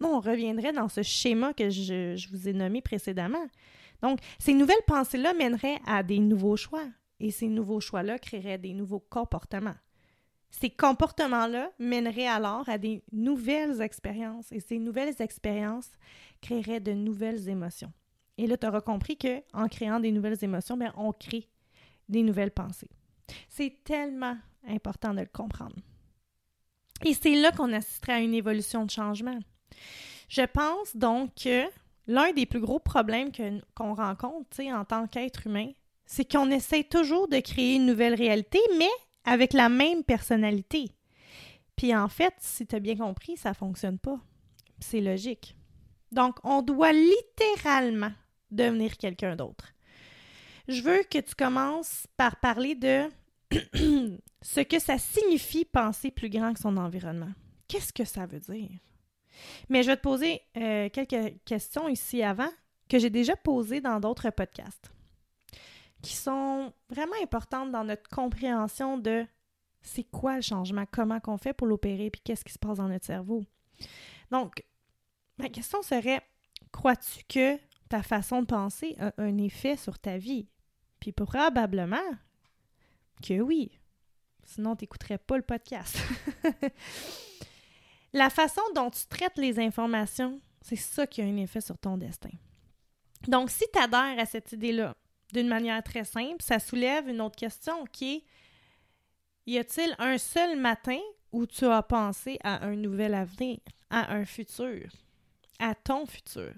Non, 0.00 0.16
on 0.16 0.20
reviendrait 0.20 0.72
dans 0.72 0.88
ce 0.88 1.02
schéma 1.02 1.52
que 1.52 1.68
je, 1.68 2.28
vous 2.30 2.48
ai 2.48 2.52
nommé 2.52 2.80
précédemment. 2.80 3.46
Donc, 4.02 4.18
ces 4.38 4.54
nouvelles 4.54 4.76
pensées-là 4.86 5.34
mèneraient 5.34 5.80
à 5.86 6.02
des 6.02 6.18
nouveaux 6.18 6.56
choix 6.56 6.86
et 7.20 7.30
ces 7.30 7.48
nouveaux 7.48 7.80
choix-là 7.80 8.18
créeraient 8.18 8.58
des 8.58 8.72
nouveaux 8.72 9.00
comportements. 9.00 9.76
Ces 10.50 10.70
comportements-là 10.70 11.70
mèneraient 11.78 12.26
alors 12.26 12.68
à 12.68 12.78
des 12.78 13.02
nouvelles 13.12 13.82
expériences 13.82 14.50
et 14.50 14.60
ces 14.60 14.78
nouvelles 14.78 15.20
expériences 15.20 15.92
créeraient 16.40 16.80
de 16.80 16.92
nouvelles 16.92 17.48
émotions. 17.48 17.92
Et 18.38 18.46
là, 18.46 18.56
tu 18.56 18.66
auras 18.66 18.80
compris 18.80 19.18
qu'en 19.18 19.68
créant 19.68 20.00
des 20.00 20.12
nouvelles 20.12 20.42
émotions, 20.42 20.76
bien, 20.76 20.94
on 20.96 21.12
crée 21.12 21.46
des 22.10 22.22
nouvelles 22.22 22.50
pensées. 22.50 22.90
C'est 23.48 23.82
tellement 23.84 24.36
important 24.68 25.14
de 25.14 25.20
le 25.20 25.26
comprendre. 25.32 25.76
Et 27.04 27.14
c'est 27.14 27.34
là 27.34 27.52
qu'on 27.52 27.72
assisterait 27.72 28.14
à 28.14 28.20
une 28.20 28.34
évolution 28.34 28.84
de 28.84 28.90
changement. 28.90 29.38
Je 30.28 30.42
pense 30.42 30.96
donc 30.96 31.34
que 31.34 31.64
l'un 32.06 32.32
des 32.32 32.46
plus 32.46 32.60
gros 32.60 32.78
problèmes 32.78 33.30
qu'on 33.74 33.94
rencontre 33.94 34.60
en 34.60 34.84
tant 34.84 35.06
qu'être 35.06 35.46
humain, 35.46 35.70
c'est 36.04 36.30
qu'on 36.30 36.50
essaie 36.50 36.84
toujours 36.84 37.28
de 37.28 37.38
créer 37.40 37.76
une 37.76 37.86
nouvelle 37.86 38.14
réalité, 38.14 38.58
mais 38.78 38.90
avec 39.24 39.52
la 39.52 39.68
même 39.68 40.04
personnalité. 40.04 40.90
Puis 41.76 41.96
en 41.96 42.08
fait, 42.08 42.34
si 42.38 42.66
tu 42.66 42.76
as 42.76 42.80
bien 42.80 42.96
compris, 42.96 43.36
ça 43.36 43.50
ne 43.50 43.54
fonctionne 43.54 43.98
pas. 43.98 44.18
C'est 44.80 45.00
logique. 45.00 45.56
Donc, 46.12 46.36
on 46.42 46.62
doit 46.62 46.92
littéralement 46.92 48.12
devenir 48.50 48.96
quelqu'un 48.96 49.36
d'autre. 49.36 49.72
Je 50.70 50.82
veux 50.82 51.02
que 51.02 51.18
tu 51.18 51.34
commences 51.34 52.06
par 52.16 52.36
parler 52.36 52.76
de 52.76 53.08
ce 54.40 54.60
que 54.60 54.78
ça 54.78 54.98
signifie 54.98 55.64
penser 55.64 56.12
plus 56.12 56.30
grand 56.30 56.54
que 56.54 56.60
son 56.60 56.76
environnement. 56.76 57.32
Qu'est-ce 57.66 57.92
que 57.92 58.04
ça 58.04 58.24
veut 58.26 58.38
dire? 58.38 58.70
Mais 59.68 59.82
je 59.82 59.88
vais 59.88 59.96
te 59.96 60.02
poser 60.02 60.42
euh, 60.56 60.88
quelques 60.88 61.42
questions 61.44 61.88
ici 61.88 62.22
avant 62.22 62.50
que 62.88 63.00
j'ai 63.00 63.10
déjà 63.10 63.34
posées 63.34 63.80
dans 63.80 63.98
d'autres 63.98 64.30
podcasts 64.30 64.92
qui 66.02 66.14
sont 66.14 66.72
vraiment 66.88 67.16
importantes 67.20 67.72
dans 67.72 67.84
notre 67.84 68.08
compréhension 68.08 68.96
de 68.96 69.26
c'est 69.82 70.04
quoi 70.04 70.36
le 70.36 70.42
changement, 70.42 70.84
comment 70.88 71.18
qu'on 71.18 71.36
fait 71.36 71.52
pour 71.52 71.66
l'opérer, 71.66 72.10
puis 72.10 72.20
qu'est-ce 72.22 72.44
qui 72.44 72.52
se 72.52 72.58
passe 72.58 72.78
dans 72.78 72.88
notre 72.88 73.06
cerveau. 73.06 73.44
Donc, 74.30 74.62
ma 75.36 75.48
question 75.48 75.82
serait, 75.82 76.22
crois-tu 76.70 77.24
que 77.24 77.58
ta 77.88 78.02
façon 78.02 78.42
de 78.42 78.46
penser 78.46 78.94
a 79.00 79.12
un 79.18 79.36
effet 79.38 79.76
sur 79.76 79.98
ta 79.98 80.16
vie? 80.16 80.46
Puis 81.00 81.12
probablement 81.12 81.96
que 83.26 83.40
oui. 83.40 83.78
Sinon, 84.44 84.76
tu 84.76 84.84
n'écouterais 84.84 85.18
pas 85.18 85.36
le 85.36 85.42
podcast. 85.42 85.96
La 88.12 88.30
façon 88.30 88.62
dont 88.74 88.90
tu 88.90 89.06
traites 89.06 89.38
les 89.38 89.58
informations, 89.60 90.40
c'est 90.62 90.76
ça 90.76 91.06
qui 91.06 91.22
a 91.22 91.24
un 91.24 91.36
effet 91.36 91.60
sur 91.60 91.78
ton 91.78 91.96
destin. 91.96 92.30
Donc, 93.28 93.50
si 93.50 93.64
tu 93.72 93.78
adhères 93.78 94.18
à 94.18 94.26
cette 94.26 94.52
idée-là 94.52 94.96
d'une 95.32 95.48
manière 95.48 95.82
très 95.82 96.04
simple, 96.04 96.42
ça 96.42 96.58
soulève 96.58 97.08
une 97.08 97.20
autre 97.20 97.36
question 97.36 97.84
qui 97.86 98.16
est 98.16 98.24
y 99.46 99.58
a-t-il 99.58 99.94
un 99.98 100.18
seul 100.18 100.58
matin 100.58 101.00
où 101.32 101.46
tu 101.46 101.64
as 101.64 101.82
pensé 101.82 102.38
à 102.44 102.64
un 102.66 102.76
nouvel 102.76 103.14
avenir, 103.14 103.58
à 103.88 104.14
un 104.14 104.24
futur, 104.24 104.88
à 105.58 105.74
ton 105.74 106.06
futur? 106.06 106.52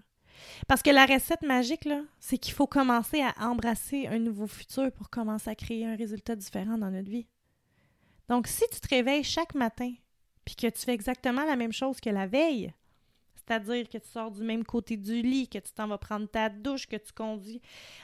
Parce 0.69 0.83
que 0.83 0.91
la 0.91 1.07
recette 1.07 1.43
magique, 1.43 1.85
là, 1.85 2.03
c'est 2.19 2.39
qu'il 2.39 2.55
faut 2.55 2.67
commencer 2.67 3.23
à 3.23 3.35
embrasser 3.49 4.07
un 4.07 4.19
nouveau 4.19 4.47
futur 4.47 4.91
pour 4.93 5.11
commencer 5.11 5.51
à 5.51 5.55
créer 5.55 5.87
un 5.87 5.97
résultat 5.97 6.37
différent 6.37 6.79
dans 6.79 6.91
notre 6.91 7.11
vie. 7.11 7.27
Donc, 8.29 8.47
si 8.47 8.65
tu 8.73 8.81
te 8.81 8.89
réveilles 8.89 9.25
chaque 9.25 9.55
matin 9.55 9.93
puis 10.45 10.57
que 10.57 10.67
tu 10.67 10.83
fais 10.83 10.95
exactement 10.95 11.45
la 11.45 11.57
même 11.57 11.73
chose 11.73 12.01
que 12.01 12.11
la 12.11 12.27
veille, 12.27 12.73
c'est-à-dire 13.35 13.89
que 13.89 13.99
tu 13.99 14.09
sors 14.09 14.31
du 14.31 14.43
même 14.43 14.65
côté 14.65 14.97
du 14.97 15.23
lit, 15.23 15.49
que 15.49 15.59
tu 15.59 15.73
t'en 15.73 15.89
vas 15.89 15.99
prendre 15.99 16.27
ta 16.29 16.49
douche, 16.49 16.87
que 16.87 16.97
tu 16.97 17.12
conduis 17.12 17.61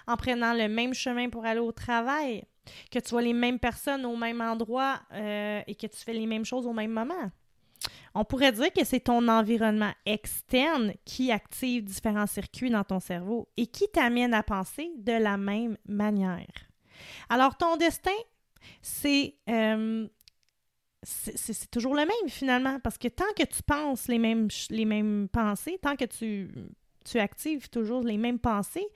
en 0.06 0.16
prenant 0.16 0.52
le 0.52 0.68
même 0.68 0.94
chemin 0.94 1.28
pour 1.28 1.44
aller 1.44 1.60
au 1.60 1.72
travail, 1.72 2.44
que 2.90 2.98
tu 2.98 3.10
vois 3.10 3.22
les 3.22 3.32
mêmes 3.32 3.58
personnes 3.58 4.04
au 4.04 4.16
même 4.16 4.40
endroit 4.40 5.00
euh, 5.12 5.62
et 5.66 5.74
que 5.74 5.86
tu 5.86 5.96
fais 5.96 6.12
les 6.12 6.26
mêmes 6.26 6.44
choses 6.44 6.66
au 6.66 6.72
même 6.72 6.90
moment. 6.90 7.30
On 8.18 8.24
pourrait 8.24 8.50
dire 8.50 8.72
que 8.72 8.84
c'est 8.84 8.98
ton 8.98 9.28
environnement 9.28 9.92
externe 10.04 10.92
qui 11.04 11.30
active 11.30 11.84
différents 11.84 12.26
circuits 12.26 12.68
dans 12.68 12.82
ton 12.82 12.98
cerveau 12.98 13.48
et 13.56 13.68
qui 13.68 13.88
t'amène 13.88 14.34
à 14.34 14.42
penser 14.42 14.90
de 14.96 15.12
la 15.12 15.36
même 15.36 15.76
manière. 15.86 16.48
Alors, 17.28 17.56
ton 17.56 17.76
destin, 17.76 18.10
c'est 18.82 19.36
euh, 19.48 20.08
c'est 21.04 21.70
toujours 21.70 21.94
le 21.94 22.06
même 22.06 22.28
finalement, 22.28 22.80
parce 22.80 22.98
que 22.98 23.06
tant 23.06 23.32
que 23.36 23.44
tu 23.44 23.62
penses 23.62 24.08
les 24.08 24.18
mêmes, 24.18 25.28
pensées, 25.28 25.78
tant 25.80 25.94
que 25.94 26.06
tu, 26.06 26.50
tu 27.04 27.20
actives 27.20 27.70
toujours 27.70 28.02
les 28.02 28.18
mêmes 28.18 28.40
pensées, 28.40 28.88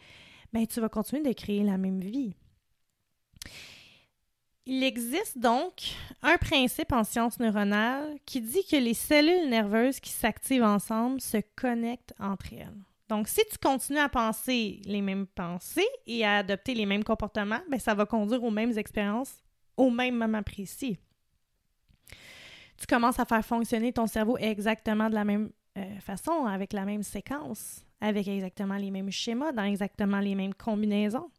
ben, 0.53 0.67
tu 0.67 0.81
vas 0.81 0.89
continuer 0.89 1.23
de 1.23 1.33
créer 1.33 1.63
la 1.63 1.79
même 1.79 2.01
vie. 2.01 2.35
Il 4.65 4.85
existe 4.85 5.39
donc 5.39 5.73
un 6.23 6.37
principe 6.37 6.93
en 6.93 7.03
sciences 7.03 7.41
neuronales 7.41 8.17
qui 8.25 8.41
dit 8.41 8.65
que 8.71 8.77
les 8.77 8.95
cellules 8.95 9.49
nerveuses 9.49 9.99
qui 9.99 10.11
s'activent 10.11 10.63
ensemble 10.63 11.21
se 11.21 11.39
connectent 11.57 12.15
entre 12.21 12.53
elles. 12.53 12.79
Donc, 13.09 13.29
si 13.29 13.41
tu 13.51 13.59
continues 13.59 13.99
à 13.99 14.09
penser 14.09 14.81
les 14.85 15.03
mêmes 15.03 15.27
pensées 15.27 15.89
et 16.07 16.25
à 16.25 16.39
adopter 16.39 16.75
les 16.75 16.87
mêmes 16.87 17.05
comportements, 17.05 17.61
ben, 17.69 17.81
ça 17.81 17.95
va 17.95 18.07
conduire 18.07 18.43
aux 18.43 18.51
mêmes 18.51 18.79
expériences 18.79 19.43
au 19.77 19.91
même 19.91 20.17
moment 20.17 20.43
précis 20.43 20.99
tu 22.83 22.87
commences 22.87 23.21
à 23.21 23.25
faire 23.25 23.45
fonctionner 23.45 23.93
ton 23.93 24.09
cerveau 24.09 24.37
exactement 24.39 25.09
de 25.09 25.15
la 25.15 25.25
même 25.25 25.51
euh, 25.79 26.01
façon, 26.01 26.47
avec 26.47 26.73
la 26.73 26.85
même 26.85 27.05
séquence, 27.05 27.87
avec 28.01 28.27
exactement 28.27 28.77
les 28.77 28.91
mêmes 28.91 29.11
schémas, 29.11 29.53
dans 29.53 29.63
exactement 29.63 30.19
les 30.19 30.35
mêmes 30.35 30.53
combinaisons. 30.53 31.31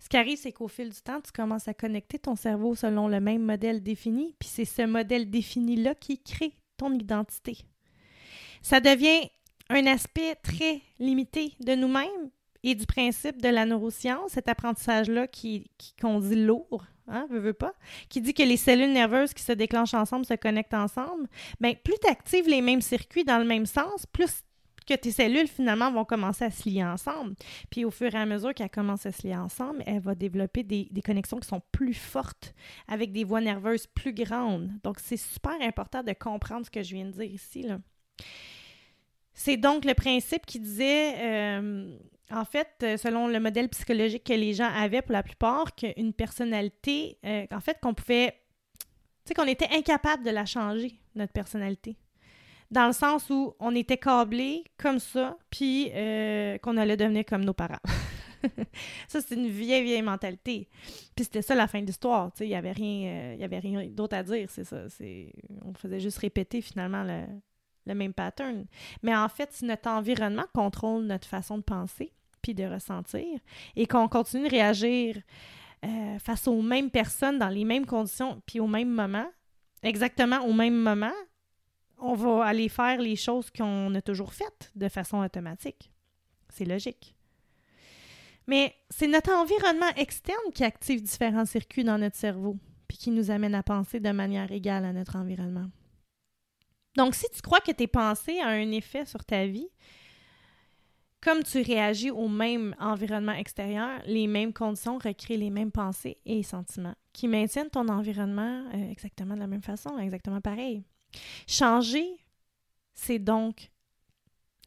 Ce 0.00 0.08
qui 0.08 0.16
arrive, 0.16 0.38
c'est 0.38 0.52
qu'au 0.52 0.66
fil 0.66 0.88
du 0.88 1.00
temps, 1.00 1.20
tu 1.20 1.30
commences 1.30 1.68
à 1.68 1.74
connecter 1.74 2.18
ton 2.18 2.34
cerveau 2.34 2.74
selon 2.74 3.06
le 3.06 3.20
même 3.20 3.42
modèle 3.42 3.82
défini, 3.82 4.34
puis 4.38 4.48
c'est 4.48 4.64
ce 4.64 4.82
modèle 4.82 5.30
défini-là 5.30 5.94
qui 5.94 6.18
crée 6.18 6.54
ton 6.78 6.92
identité. 6.94 7.58
Ça 8.62 8.80
devient 8.80 9.28
un 9.68 9.86
aspect 9.86 10.34
très 10.36 10.80
limité 10.98 11.52
de 11.60 11.74
nous-mêmes 11.74 12.30
et 12.62 12.74
du 12.74 12.86
principe 12.86 13.40
de 13.40 13.48
la 13.48 13.66
neuroscience, 13.66 14.32
cet 14.32 14.48
apprentissage-là 14.48 15.26
qui, 15.26 15.70
qu'on 16.00 16.20
dit 16.20 16.44
lourd, 16.44 16.84
hein, 17.06 17.26
veux, 17.30 17.52
pas, 17.52 17.74
qui 18.08 18.20
dit 18.20 18.34
que 18.34 18.42
les 18.42 18.56
cellules 18.56 18.92
nerveuses 18.92 19.34
qui 19.34 19.42
se 19.42 19.52
déclenchent 19.52 19.94
ensemble 19.94 20.24
se 20.24 20.34
connectent 20.34 20.74
ensemble, 20.74 21.28
bien, 21.60 21.74
plus 21.74 21.94
tu 22.02 22.08
actives 22.08 22.48
les 22.48 22.62
mêmes 22.62 22.82
circuits 22.82 23.24
dans 23.24 23.38
le 23.38 23.46
même 23.46 23.66
sens, 23.66 24.06
plus 24.06 24.44
que 24.86 24.94
tes 24.94 25.10
cellules, 25.10 25.48
finalement, 25.48 25.90
vont 25.92 26.04
commencer 26.04 26.44
à 26.44 26.50
se 26.50 26.68
lier 26.68 26.84
ensemble. 26.84 27.34
Puis 27.70 27.84
au 27.84 27.90
fur 27.90 28.14
et 28.14 28.18
à 28.18 28.26
mesure 28.26 28.54
qu'elles 28.54 28.70
commencent 28.70 29.06
à 29.06 29.12
se 29.12 29.26
lier 29.26 29.36
ensemble, 29.36 29.82
elles 29.86 30.00
vont 30.00 30.14
développer 30.14 30.62
des, 30.62 30.88
connexions 31.04 31.38
qui 31.38 31.48
sont 31.48 31.62
plus 31.72 31.94
fortes, 31.94 32.54
avec 32.88 33.12
des 33.12 33.24
voies 33.24 33.40
nerveuses 33.40 33.86
plus 33.86 34.12
grandes. 34.12 34.70
Donc, 34.82 34.98
c'est 35.00 35.16
super 35.16 35.56
important 35.60 36.02
de 36.02 36.12
comprendre 36.12 36.66
ce 36.66 36.70
que 36.70 36.82
je 36.82 36.94
viens 36.94 37.06
de 37.06 37.12
dire 37.12 37.24
ici. 37.30 37.62
Là. 37.62 37.78
C'est 39.32 39.56
donc 39.56 39.84
le 39.84 39.94
principe 39.94 40.44
qui 40.46 40.60
disait, 40.60 41.14
euh, 41.18 41.96
en 42.30 42.44
fait, 42.44 42.96
selon 42.98 43.28
le 43.28 43.40
modèle 43.40 43.68
psychologique 43.68 44.24
que 44.24 44.32
les 44.32 44.54
gens 44.54 44.68
avaient 44.68 45.02
pour 45.02 45.12
la 45.12 45.22
plupart, 45.22 45.74
qu'une 45.74 46.12
personnalité, 46.12 47.18
euh, 47.24 47.46
en 47.50 47.60
fait, 47.60 47.78
qu'on 47.80 47.94
pouvait, 47.94 48.34
tu 48.80 48.86
sais, 49.26 49.34
qu'on 49.34 49.46
était 49.46 49.68
incapable 49.72 50.24
de 50.24 50.30
la 50.30 50.44
changer, 50.44 50.94
notre 51.14 51.32
personnalité. 51.32 51.96
Dans 52.70 52.86
le 52.86 52.92
sens 52.92 53.28
où 53.30 53.54
on 53.58 53.74
était 53.74 53.98
câblé 53.98 54.64
comme 54.76 54.98
ça, 54.98 55.36
puis 55.50 55.90
qu'on 56.62 56.76
allait 56.76 56.96
devenir 56.96 57.24
comme 57.24 57.44
nos 57.44 57.54
parents. 57.54 57.80
ça, 59.08 59.20
c'est 59.20 59.34
une 59.34 59.48
vieille, 59.48 59.82
vieille 59.82 60.02
mentalité. 60.02 60.68
Puis 61.14 61.24
c'était 61.24 61.42
ça 61.42 61.54
la 61.54 61.66
fin 61.66 61.80
de 61.80 61.86
l'histoire. 61.86 62.30
Il 62.40 62.46
n'y 62.46 62.54
avait 62.54 62.72
rien, 62.72 63.36
avait 63.40 63.58
rien 63.58 63.86
d'autre 63.88 64.16
à 64.16 64.22
dire, 64.22 64.48
c'est 64.50 64.64
ça. 64.64 64.84
On 65.64 65.74
faisait 65.74 66.00
juste 66.00 66.18
répéter 66.18 66.60
finalement 66.60 67.02
le, 67.02 67.24
le 67.86 67.94
même 67.94 68.12
pattern. 68.12 68.66
Mais 69.02 69.14
en 69.14 69.28
fait, 69.28 69.52
si 69.52 69.64
notre 69.64 69.88
environnement 69.88 70.44
contrôle 70.54 71.04
notre 71.04 71.28
façon 71.28 71.58
de 71.58 71.62
penser 71.62 72.12
puis 72.42 72.54
de 72.54 72.64
ressentir 72.64 73.26
et 73.76 73.86
qu'on 73.86 74.08
continue 74.08 74.44
de 74.44 74.50
réagir 74.50 75.18
euh, 75.84 76.18
face 76.18 76.48
aux 76.48 76.62
mêmes 76.62 76.90
personnes 76.90 77.38
dans 77.38 77.48
les 77.48 77.64
mêmes 77.64 77.86
conditions 77.86 78.40
puis 78.46 78.60
au 78.60 78.66
même 78.66 78.90
moment, 78.90 79.26
exactement 79.82 80.40
au 80.44 80.52
même 80.52 80.76
moment, 80.76 81.12
on 82.00 82.14
va 82.14 82.44
aller 82.44 82.68
faire 82.68 83.00
les 83.00 83.16
choses 83.16 83.50
qu'on 83.50 83.94
a 83.94 84.02
toujours 84.02 84.32
faites 84.32 84.70
de 84.74 84.88
façon 84.88 85.18
automatique. 85.18 85.92
C'est 86.48 86.64
logique. 86.64 87.14
Mais 88.46 88.74
c'est 88.88 89.06
notre 89.06 89.30
environnement 89.32 89.94
externe 89.96 90.52
qui 90.54 90.64
active 90.64 91.02
différents 91.02 91.44
circuits 91.44 91.84
dans 91.84 91.98
notre 91.98 92.16
cerveau, 92.16 92.56
puis 92.88 92.98
qui 92.98 93.10
nous 93.10 93.30
amène 93.30 93.54
à 93.54 93.62
penser 93.62 94.00
de 94.00 94.10
manière 94.10 94.50
égale 94.50 94.84
à 94.84 94.92
notre 94.92 95.16
environnement. 95.16 95.66
Donc, 96.96 97.14
si 97.14 97.26
tu 97.32 97.40
crois 97.42 97.60
que 97.60 97.70
tes 97.70 97.86
pensées 97.86 98.40
ont 98.40 98.48
un 98.48 98.72
effet 98.72 99.06
sur 99.06 99.24
ta 99.24 99.46
vie, 99.46 99.68
comme 101.20 101.42
tu 101.42 101.60
réagis 101.60 102.10
au 102.10 102.28
même 102.28 102.74
environnement 102.80 103.32
extérieur, 103.32 104.00
les 104.06 104.26
mêmes 104.26 104.52
conditions 104.52 104.98
recréent 104.98 105.38
les 105.38 105.50
mêmes 105.50 105.70
pensées 105.70 106.18
et 106.24 106.42
sentiments 106.42 106.94
qui 107.12 107.28
maintiennent 107.28 107.68
ton 107.68 107.88
environnement 107.88 108.64
euh, 108.74 108.90
exactement 108.90 109.34
de 109.34 109.40
la 109.40 109.46
même 109.46 109.62
façon, 109.62 109.98
exactement 109.98 110.40
pareil. 110.40 110.82
Changer, 111.46 112.06
c'est 112.94 113.18
donc 113.18 113.70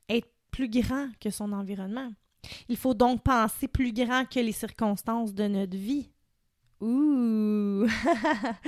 être 0.10 0.32
plus 0.52 0.70
grand 0.70 1.10
que 1.20 1.30
son 1.30 1.52
environnement. 1.52 2.12
Il 2.68 2.78
faut 2.78 2.94
donc 2.94 3.24
penser 3.24 3.68
plus 3.68 3.94
grand 3.94 4.26
que 4.26 4.40
les 4.40 4.52
circonstances 4.52 5.34
de 5.34 5.48
notre 5.48 5.78
vie. 5.78 6.10
Ouh! 6.82 7.86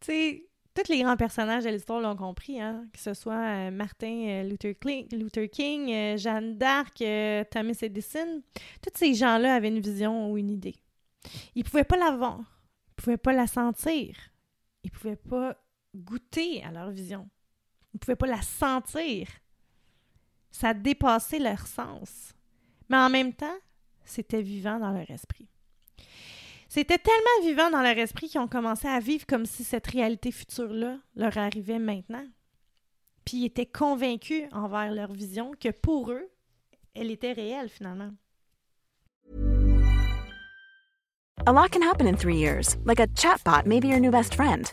tu 0.00 0.06
sais, 0.06 0.46
tous 0.76 0.92
les 0.92 1.02
grands 1.02 1.16
personnages 1.16 1.64
de 1.64 1.70
l'histoire 1.70 2.00
l'ont 2.00 2.16
compris, 2.16 2.60
hein? 2.60 2.86
que 2.92 2.98
ce 2.98 3.14
soit 3.14 3.34
euh, 3.34 3.70
Martin 3.70 4.26
euh, 4.28 4.42
Luther, 4.42 5.48
King, 5.48 5.90
euh, 5.90 6.16
Jeanne 6.16 6.58
d'Arc, 6.58 7.02
Thomas 7.50 7.78
Edison. 7.80 8.42
Tous 8.82 8.92
ces 8.94 9.14
gens-là 9.14 9.54
avaient 9.54 9.68
une 9.68 9.80
vision 9.80 10.30
ou 10.30 10.36
une 10.36 10.50
idée. 10.50 10.76
Ils 11.54 11.64
ne 11.64 11.68
pouvaient 11.68 11.84
pas 11.84 11.96
la 11.96 12.10
voir, 12.10 12.38
ils 12.38 12.90
ne 12.98 13.02
pouvaient 13.02 13.16
pas 13.16 13.32
la 13.32 13.46
sentir, 13.46 14.16
ils 14.84 14.90
ne 14.92 14.98
pouvaient 14.98 15.16
pas 15.16 15.56
goûter 15.96 16.62
à 16.62 16.70
leur 16.70 16.90
vision, 16.90 17.28
ils 17.92 17.96
ne 17.96 17.98
pouvaient 17.98 18.16
pas 18.16 18.26
la 18.26 18.42
sentir. 18.42 19.28
Ça 20.50 20.74
dépassait 20.74 21.38
leur 21.38 21.66
sens. 21.66 22.34
Mais 22.88 22.96
en 22.96 23.10
même 23.10 23.32
temps, 23.32 23.58
c'était 24.04 24.42
vivant 24.42 24.78
dans 24.78 24.92
leur 24.92 25.10
esprit. 25.10 25.48
C'était 26.68 26.98
tellement 26.98 27.46
vivant 27.48 27.70
dans 27.70 27.82
leur 27.82 27.96
esprit 27.98 28.28
qu'ils 28.28 28.40
ont 28.40 28.48
commencé 28.48 28.88
à 28.88 29.00
vivre 29.00 29.26
comme 29.26 29.46
si 29.46 29.64
cette 29.64 29.86
réalité 29.86 30.32
future-là 30.32 30.98
leur 31.14 31.38
arrivait 31.38 31.78
maintenant. 31.78 32.26
Puis 33.24 33.38
ils 33.38 33.46
étaient 33.46 33.66
convaincus 33.66 34.44
envers 34.52 34.92
leur 34.92 35.12
vision 35.12 35.52
que 35.58 35.70
pour 35.70 36.10
eux, 36.10 36.28
elle 36.94 37.10
était 37.10 37.32
réelle 37.32 37.68
finalement. 37.68 38.12
A 41.46 41.52
lot 41.52 41.70
can 41.70 41.82
happen 41.82 42.08
in 42.08 42.16
three 42.16 42.36
years, 42.36 42.76
like 42.84 42.98
a 42.98 43.06
chatbot 43.14 43.66
may 43.66 43.78
be 43.78 43.86
your 43.86 44.00
new 44.00 44.10
best 44.10 44.34
friend. 44.34 44.72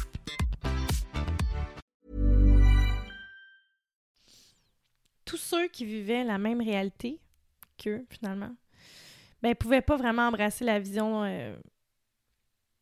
ceux 5.51 5.67
qui 5.67 5.85
vivaient 5.85 6.23
la 6.23 6.37
même 6.37 6.61
réalité 6.61 7.19
qu'eux, 7.77 8.05
finalement, 8.09 8.55
ben, 9.41 9.53
pouvaient 9.55 9.81
pas 9.81 9.97
vraiment 9.97 10.27
embrasser 10.27 10.63
la 10.63 10.79
vision 10.79 11.23
euh, 11.23 11.55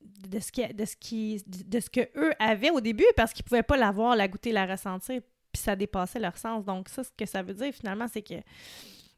de, 0.02 0.40
ce 0.40 0.52
qui, 0.52 0.68
de, 0.74 0.86
ce 0.86 0.96
qui, 0.96 1.44
de 1.48 1.80
ce 1.80 1.90
que 1.90 2.02
eux 2.16 2.32
avaient 2.38 2.70
au 2.70 2.82
début 2.82 3.08
parce 3.16 3.34
qu'ils 3.34 3.46
pouvaient 3.46 3.64
pas 3.64 3.78
la 3.78 3.92
voir, 3.92 4.16
la 4.16 4.28
goûter, 4.28 4.52
la 4.52 4.66
ressentir, 4.66 5.22
puis 5.52 5.62
ça 5.62 5.76
dépassait 5.76 6.20
leur 6.20 6.38
sens. 6.38 6.64
Donc, 6.64 6.90
ça, 6.90 7.04
ce 7.04 7.10
que 7.18 7.26
ça 7.26 7.42
veut 7.42 7.54
dire, 7.54 7.74
finalement, 7.74 8.08
c'est 8.08 8.22
que 8.22 8.36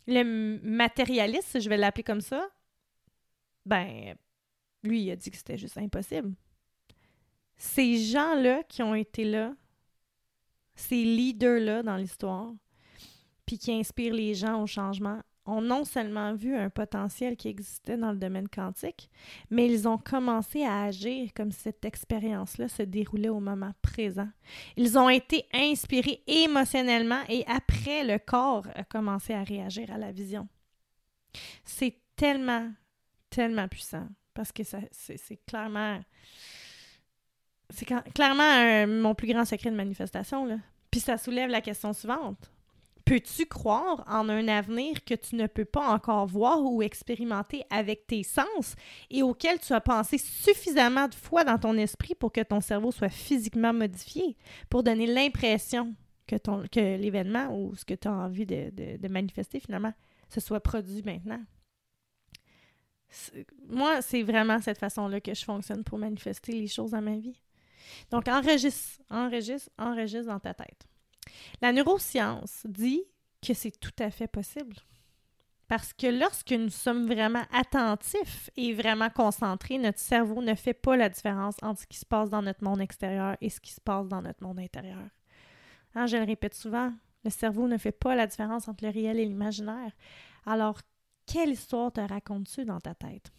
le 0.07 0.23
matérialiste, 0.63 1.59
je 1.59 1.69
vais 1.69 1.77
l'appeler 1.77 2.03
comme 2.03 2.21
ça, 2.21 2.47
ben, 3.65 4.15
lui, 4.83 5.03
il 5.03 5.11
a 5.11 5.15
dit 5.15 5.29
que 5.29 5.37
c'était 5.37 5.57
juste 5.57 5.77
impossible. 5.77 6.33
Ces 7.57 7.97
gens-là 7.97 8.63
qui 8.63 8.81
ont 8.81 8.95
été 8.95 9.23
là, 9.23 9.53
ces 10.73 11.03
leaders-là 11.03 11.83
dans 11.83 11.97
l'histoire, 11.97 12.53
qui 13.57 13.71
inspirent 13.71 14.13
les 14.13 14.33
gens 14.33 14.61
au 14.61 14.67
changement, 14.67 15.21
ont 15.45 15.61
non 15.61 15.85
seulement 15.85 16.35
vu 16.35 16.55
un 16.55 16.69
potentiel 16.69 17.35
qui 17.35 17.47
existait 17.47 17.97
dans 17.97 18.11
le 18.11 18.17
domaine 18.17 18.47
quantique, 18.47 19.09
mais 19.49 19.67
ils 19.67 19.87
ont 19.87 19.97
commencé 19.97 20.63
à 20.63 20.83
agir 20.83 21.33
comme 21.35 21.51
si 21.51 21.61
cette 21.61 21.83
expérience-là 21.83 22.67
se 22.67 22.83
déroulait 22.83 23.29
au 23.29 23.39
moment 23.39 23.71
présent. 23.81 24.29
Ils 24.77 24.99
ont 24.99 25.09
été 25.09 25.45
inspirés 25.51 26.21
émotionnellement 26.27 27.21
et 27.27 27.43
après, 27.47 28.03
le 28.03 28.19
corps 28.19 28.67
a 28.75 28.83
commencé 28.83 29.33
à 29.33 29.43
réagir 29.43 29.91
à 29.91 29.97
la 29.97 30.11
vision. 30.11 30.47
C'est 31.65 31.97
tellement, 32.15 32.71
tellement 33.29 33.67
puissant 33.67 34.07
parce 34.33 34.51
que 34.51 34.63
c'est 34.63 35.45
clairement... 35.47 35.99
C'est 37.73 37.87
clairement 38.13 38.85
mon 38.85 39.15
plus 39.15 39.29
grand 39.29 39.45
secret 39.45 39.71
de 39.71 39.77
manifestation. 39.77 40.59
Puis 40.91 40.99
ça 40.99 41.17
soulève 41.17 41.49
la 41.49 41.61
question 41.61 41.93
suivante 41.93 42.51
Peux-tu 43.05 43.45
croire 43.45 44.03
en 44.07 44.29
un 44.29 44.47
avenir 44.47 45.03
que 45.03 45.13
tu 45.13 45.35
ne 45.35 45.47
peux 45.47 45.65
pas 45.65 45.87
encore 45.93 46.27
voir 46.27 46.63
ou 46.63 46.81
expérimenter 46.81 47.63
avec 47.69 48.07
tes 48.07 48.23
sens 48.23 48.75
et 49.09 49.23
auquel 49.23 49.59
tu 49.59 49.73
as 49.73 49.81
pensé 49.81 50.17
suffisamment 50.17 51.07
de 51.07 51.15
fois 51.15 51.43
dans 51.43 51.57
ton 51.57 51.77
esprit 51.77 52.15
pour 52.15 52.31
que 52.31 52.41
ton 52.41 52.61
cerveau 52.61 52.91
soit 52.91 53.09
physiquement 53.09 53.73
modifié, 53.73 54.37
pour 54.69 54.83
donner 54.83 55.07
l'impression 55.07 55.95
que, 56.27 56.35
que 56.67 56.97
l'événement 56.97 57.55
ou 57.55 57.75
ce 57.75 57.85
que 57.85 57.93
tu 57.93 58.07
as 58.07 58.13
envie 58.13 58.45
de, 58.45 59.07
manifester 59.07 59.59
finalement 59.59 59.93
se 60.29 60.39
soit 60.39 60.61
produit 60.61 61.03
maintenant? 61.03 61.41
Moi, 63.67 64.01
c'est 64.01 64.23
vraiment 64.23 64.61
cette 64.61 64.77
façon-là 64.77 65.19
que 65.19 65.33
je 65.33 65.43
fonctionne 65.43 65.83
pour 65.83 65.97
manifester 65.97 66.53
les 66.53 66.67
choses 66.67 66.91
dans 66.91 67.01
ma 67.01 67.17
vie. 67.17 67.41
Donc, 68.09 68.29
enregistre, 68.29 69.01
enregistre, 69.09 69.69
enregistre 69.77 70.27
dans 70.27 70.39
ta 70.39 70.53
tête. 70.53 70.87
La 71.61 71.71
neuroscience 71.71 72.61
dit 72.65 73.03
que 73.45 73.53
c'est 73.53 73.79
tout 73.79 73.91
à 73.99 74.11
fait 74.11 74.27
possible. 74.27 74.75
Parce 75.67 75.93
que 75.93 76.07
lorsque 76.07 76.51
nous 76.51 76.69
sommes 76.69 77.07
vraiment 77.07 77.45
attentifs 77.53 78.49
et 78.57 78.73
vraiment 78.73 79.09
concentrés, 79.09 79.77
notre 79.77 79.99
cerveau 79.99 80.41
ne 80.41 80.53
fait 80.53 80.73
pas 80.73 80.97
la 80.97 81.07
différence 81.07 81.55
entre 81.61 81.79
ce 81.79 81.87
qui 81.87 81.97
se 81.97 82.05
passe 82.05 82.29
dans 82.29 82.41
notre 82.41 82.63
monde 82.63 82.81
extérieur 82.81 83.37
et 83.39 83.49
ce 83.49 83.61
qui 83.61 83.71
se 83.71 83.79
passe 83.79 84.09
dans 84.09 84.21
notre 84.21 84.43
monde 84.43 84.59
intérieur. 84.59 85.07
Hein, 85.95 86.07
je 86.07 86.17
le 86.17 86.23
répète 86.23 86.55
souvent, 86.55 86.91
le 87.23 87.29
cerveau 87.29 87.69
ne 87.69 87.77
fait 87.77 87.93
pas 87.93 88.15
la 88.15 88.27
différence 88.27 88.67
entre 88.67 88.83
le 88.83 88.89
réel 88.91 89.17
et 89.17 89.25
l'imaginaire. 89.25 89.91
Alors, 90.45 90.79
quelle 91.25 91.51
histoire 91.51 91.93
te 91.93 92.01
racontes-tu 92.01 92.65
dans 92.65 92.79
ta 92.79 92.93
tête? 92.93 93.31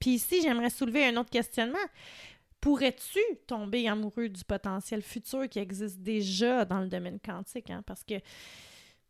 Puis 0.00 0.14
ici, 0.14 0.40
j'aimerais 0.42 0.70
soulever 0.70 1.06
un 1.06 1.16
autre 1.18 1.30
questionnement. 1.30 1.78
Pourrais-tu 2.60 3.20
tomber 3.46 3.88
amoureux 3.88 4.28
du 4.28 4.44
potentiel 4.44 5.02
futur 5.02 5.48
qui 5.48 5.58
existe 5.58 6.00
déjà 6.00 6.64
dans 6.64 6.80
le 6.80 6.88
domaine 6.88 7.18
quantique? 7.18 7.70
Hein? 7.70 7.82
Parce 7.86 8.04
que, 8.04 8.14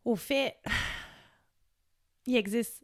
au 0.05 0.15
fait, 0.15 0.57
il 2.25 2.35
existe 2.35 2.83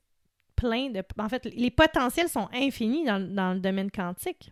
plein 0.55 0.89
de... 0.89 1.03
En 1.17 1.29
fait, 1.29 1.45
les 1.45 1.71
potentiels 1.71 2.29
sont 2.29 2.49
infinis 2.53 3.05
dans, 3.05 3.19
dans 3.19 3.53
le 3.53 3.59
domaine 3.59 3.91
quantique. 3.91 4.51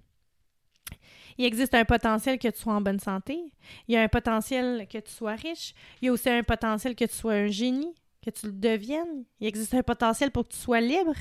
Il 1.38 1.46
existe 1.46 1.74
un 1.74 1.84
potentiel 1.84 2.40
que 2.40 2.48
tu 2.48 2.60
sois 2.60 2.74
en 2.74 2.82
bonne 2.82 3.00
santé. 3.00 3.52
Il 3.88 3.94
y 3.94 3.98
a 3.98 4.02
un 4.02 4.08
potentiel 4.08 4.88
que 4.88 5.00
tu 5.00 5.12
sois 5.12 5.36
riche. 5.36 5.74
Il 6.02 6.06
y 6.06 6.10
a 6.10 6.14
aussi 6.14 6.30
un 6.30 6.44
potentiel 6.44 6.96
que 6.96 7.06
tu 7.06 7.14
sois 7.14 7.34
un 7.34 7.48
génie, 7.48 7.94
que 8.24 8.30
tu 8.30 8.46
le 8.46 8.54
deviennes. 8.54 9.26
Il 9.42 9.48
existe 9.48 9.74
un 9.74 9.84
potentiel 9.84 10.32
pour 10.32 10.48
que 10.48 10.54
tu 10.54 10.60
sois 10.60 10.80
libre. 10.80 11.16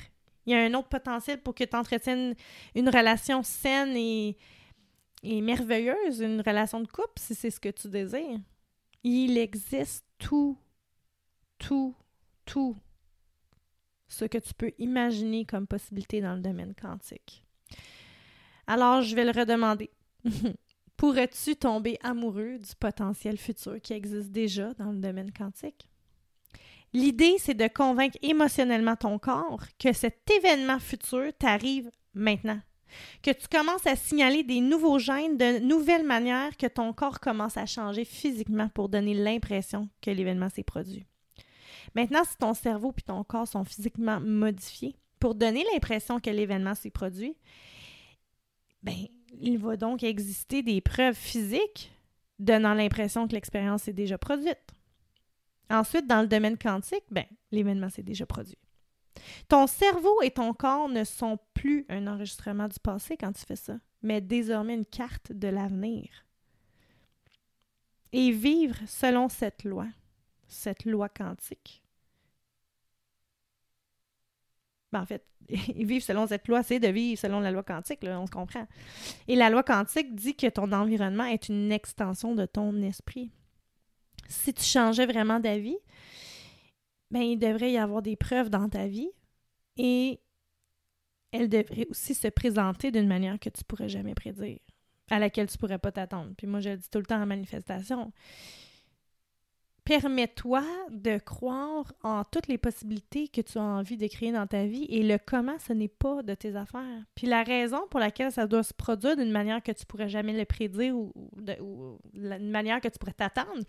Il 0.47 0.53
y 0.53 0.55
a 0.55 0.61
un 0.61 0.75
autre 0.75 0.89
potentiel 0.89 1.41
pour 1.41 1.55
que 1.55 1.65
tu 1.65 1.77
entretiennes 1.77 2.35
une 2.75 2.89
relation 2.89 3.43
saine 3.43 3.97
et, 3.97 4.37
et 5.25 5.41
merveilleuse, 5.41 6.21
une 6.21 6.41
relation 6.41 6.81
de 6.81 6.87
couple, 6.87 7.19
si 7.19 7.35
c'est 7.35 7.51
ce 7.51 7.59
que 7.59 7.71
tu 7.71 7.89
désires. 7.89 8.41
Il 9.03 9.37
existe 9.39 10.05
tout, 10.19 10.57
tout, 11.59 11.95
tout 12.45 12.77
ce 14.07 14.25
que 14.27 14.39
tu 14.39 14.55
peux 14.55 14.73
imaginer 14.79 15.45
comme 15.45 15.67
possibilité 15.67 16.21
dans 16.21 16.35
le 16.35 16.41
domaine 16.41 16.75
quantique. 16.75 17.43
Alors, 18.67 19.03
je 19.03 19.17
vais 19.17 19.25
le 19.25 19.39
redemander. 19.39 19.91
Pourrais-tu 20.97 21.57
tomber 21.57 21.99
amoureux 22.03 22.59
du 22.59 22.75
potentiel 22.79 23.37
futur 23.37 23.81
qui 23.81 23.95
existe 23.95 24.31
déjà 24.31 24.73
dans 24.75 24.93
le 24.93 24.99
domaine 24.99 25.33
quantique? 25.33 25.89
L'idée, 26.93 27.37
c'est 27.39 27.55
de 27.55 27.67
convaincre 27.67 28.17
émotionnellement 28.23 28.95
ton 28.95 29.19
corps 29.19 29.65
que 29.79 29.93
cet 29.93 30.31
événement 30.31 30.79
futur 30.79 31.33
t'arrive 31.37 31.91
maintenant. 32.15 32.61
Que 33.23 33.31
tu 33.31 33.49
commences 33.49 33.87
à 33.87 33.97
signaler 33.97 34.43
des 34.43 34.61
nouveaux 34.61 34.99
gènes 34.99 35.37
de 35.37 35.59
nouvelles 35.61 36.05
manières 36.05 36.57
que 36.57 36.67
ton 36.67 36.93
corps 36.93 37.21
commence 37.21 37.57
à 37.57 37.67
changer 37.67 38.05
physiquement 38.05 38.69
pour 38.69 38.89
donner 38.89 39.15
l'impression 39.15 39.89
que 40.01 40.11
l'événement 40.11 40.49
s'est 40.49 40.63
produit. 40.63 41.05
Maintenant, 41.95 42.25
si 42.25 42.37
ton 42.37 42.55
cerveau 42.55 42.93
et 42.97 43.03
ton 43.03 43.23
corps 43.25 43.49
sont 43.49 43.65
physiquement 43.65 44.21
modifiés 44.21 44.97
pour 45.21 45.35
donner 45.35 45.65
l'impression 45.73 46.21
que 46.21 46.31
l'événement 46.31 46.75
s'est 46.75 46.91
produit, 46.91 47.37
ben, 48.83 49.07
il 49.41 49.59
va 49.59 49.77
donc 49.77 50.03
exister 50.03 50.63
des 50.63 50.81
preuves 50.81 51.17
physiques 51.17 51.91
donnant 52.39 52.75
l'impression 52.75 53.27
que 53.27 53.33
l'expérience 53.33 53.89
est 53.89 53.93
déjà 53.93 54.19
produite. 54.19 54.59
Ensuite, 55.71 56.07
dans 56.07 56.21
le 56.21 56.29
domaine 56.29 56.59
quantique, 56.59 57.05
ben, 57.11 57.25
l'événement 57.51 57.89
s'est 57.89 58.03
déjà 58.03 58.27
produit. 58.27 58.59
Ton 59.49 59.67
cerveau 59.67 60.21
et 60.23 60.31
ton 60.31 60.53
corps 60.55 60.89
ne 60.89 61.05
sont 61.05 61.39
plus 61.55 61.87
un 61.89 62.07
enregistrement 62.07 62.69
du 62.69 62.79
passé 62.81 63.17
quand 63.17 63.33
tu 63.33 63.45
fais 63.45 63.57
ça, 63.57 63.79
mais 64.03 64.21
désormais 64.21 64.75
une 64.75 64.85
carte 64.85 65.33
de 65.33 65.49
l'avenir. 65.49 66.09
Et 68.13 68.31
vivre 68.31 68.77
selon 68.87 69.29
cette 69.29 69.65
loi, 69.65 69.87
cette 70.47 70.85
loi 70.85 71.09
quantique. 71.09 71.83
Ben, 74.93 75.03
en 75.03 75.07
fait, 75.07 75.25
vivre 75.49 76.05
selon 76.05 76.27
cette 76.27 76.47
loi, 76.49 76.63
c'est 76.63 76.79
de 76.79 76.89
vivre 76.89 77.19
selon 77.19 77.41
la 77.41 77.51
loi 77.51 77.63
quantique, 77.63 78.01
on 78.05 78.27
se 78.27 78.31
comprend. 78.31 78.67
Et 79.29 79.37
la 79.37 79.51
loi 79.51 79.63
quantique 79.63 80.15
dit 80.15 80.37
que 80.37 80.47
ton 80.47 80.73
environnement 80.73 81.25
est 81.25 81.49
une 81.49 81.73
extension 81.73 82.35
de 82.35 82.47
ton 82.47 82.81
esprit. 82.83 83.31
Si 84.29 84.55
tu 84.55 84.65
changeais 84.65 85.07
vraiment 85.07 85.41
d'avis, 85.41 85.77
ben, 87.15 87.23
il 87.23 87.39
devrait 87.39 87.71
y 87.71 87.79
avoir 87.79 88.03
des 88.03 88.17
preuves 88.17 88.51
dans 88.51 88.69
ta 88.69 88.89
vie 88.89 89.09
et 89.77 90.21
elles 91.31 91.49
devraient 91.49 91.87
aussi 91.89 92.13
se 92.13 92.27
présenter 92.27 92.91
d'une 92.91 93.07
manière 93.07 93.39
que 93.39 93.49
tu 93.49 93.63
pourrais 93.63 93.89
jamais 93.89 94.17
prédire, 94.17 94.59
à 95.11 95.21
laquelle 95.21 95.49
tu 95.49 95.57
pourrais 95.57 95.79
pas 95.79 95.93
t'attendre. 95.93 96.33
Puis 96.37 96.49
moi, 96.49 96.59
je 96.59 96.71
le 96.71 96.77
dis 96.77 96.91
tout 96.91 96.99
le 96.99 97.07
temps 97.07 97.23
en 97.23 97.27
manifestation 97.27 98.13
permets-toi 99.85 100.65
de 100.91 101.19
croire 101.19 101.93
en 102.03 102.25
toutes 102.25 102.49
les 102.49 102.57
possibilités 102.57 103.29
que 103.29 103.43
tu 103.43 103.59
as 103.59 103.63
envie 103.63 103.99
de 103.99 104.07
créer 104.07 104.33
dans 104.33 104.47
ta 104.47 104.65
vie 104.65 104.85
et 104.89 105.03
le 105.03 105.19
comment, 105.19 105.59
ce 105.59 105.73
n'est 105.73 105.89
pas 105.89 106.23
de 106.23 106.35
tes 106.35 106.57
affaires. 106.57 107.05
Puis 107.15 107.27
la 107.27 107.43
raison 107.43 107.87
pour 107.91 108.01
laquelle 108.01 108.33
ça 108.33 108.47
doit 108.47 108.63
se 108.63 108.73
produire 108.73 109.17
d'une 109.17 109.31
manière 109.31 109.63
que 109.63 109.73
tu 109.73 109.85
pourrais 109.85 110.09
jamais 110.09 110.33
le 110.33 110.47
prédire 110.47 110.97
ou, 110.97 111.13
d'une 112.15 112.51
manière 112.51 112.81
que 112.81 112.89
tu 112.89 112.99
pourrais 112.99 113.13
t'attendre, 113.13 113.63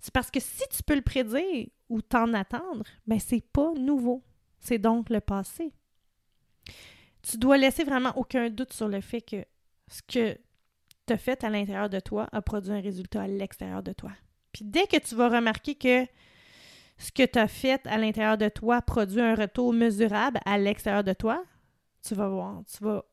c'est 0.00 0.14
parce 0.14 0.30
que 0.30 0.40
si 0.40 0.62
tu 0.70 0.82
peux 0.84 0.94
le 0.94 1.02
prédire 1.02 1.66
ou 1.88 2.00
t'en 2.00 2.32
attendre, 2.34 2.84
ben 3.06 3.18
c'est 3.18 3.44
pas 3.52 3.72
nouveau. 3.74 4.22
C'est 4.60 4.78
donc 4.78 5.10
le 5.10 5.20
passé. 5.20 5.72
Tu 7.22 7.38
dois 7.38 7.56
laisser 7.58 7.82
vraiment 7.82 8.12
aucun 8.16 8.50
doute 8.50 8.72
sur 8.72 8.88
le 8.88 9.00
fait 9.00 9.20
que 9.20 9.44
ce 9.88 10.02
que 10.02 10.38
tu 11.06 11.12
as 11.12 11.18
fait 11.18 11.42
à 11.42 11.50
l'intérieur 11.50 11.88
de 11.88 12.00
toi 12.00 12.28
a 12.30 12.40
produit 12.40 12.72
un 12.72 12.80
résultat 12.80 13.22
à 13.22 13.26
l'extérieur 13.26 13.82
de 13.82 13.92
toi. 13.92 14.12
Puis 14.56 14.64
dès 14.64 14.86
que 14.86 14.96
tu 14.96 15.14
vas 15.14 15.28
remarquer 15.28 15.74
que 15.74 16.06
ce 16.96 17.12
que 17.12 17.26
tu 17.26 17.38
as 17.38 17.46
fait 17.46 17.86
à 17.86 17.98
l'intérieur 17.98 18.38
de 18.38 18.48
toi 18.48 18.80
produit 18.80 19.20
un 19.20 19.34
retour 19.34 19.70
mesurable 19.70 20.40
à 20.46 20.56
l'extérieur 20.56 21.04
de 21.04 21.12
toi, 21.12 21.44
tu 22.02 22.14
vas 22.14 22.30
voir, 22.30 22.62
tu 22.64 22.82
vas 22.82 23.04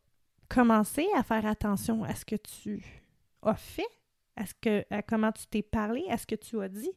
commencer 0.48 1.06
à 1.14 1.22
faire 1.22 1.46
attention 1.46 2.06
à 2.06 2.16
ce 2.16 2.24
que 2.24 2.38
tu 2.38 2.82
as 3.42 3.56
fait, 3.56 3.90
à, 4.38 4.46
à 4.90 5.02
comment 5.02 5.34
tu 5.34 5.46
t'es 5.48 5.62
parlé, 5.62 6.06
à 6.10 6.18
ce 6.18 6.26
que 6.26 6.36
tu 6.36 6.62
as 6.62 6.70
dit, 6.70 6.94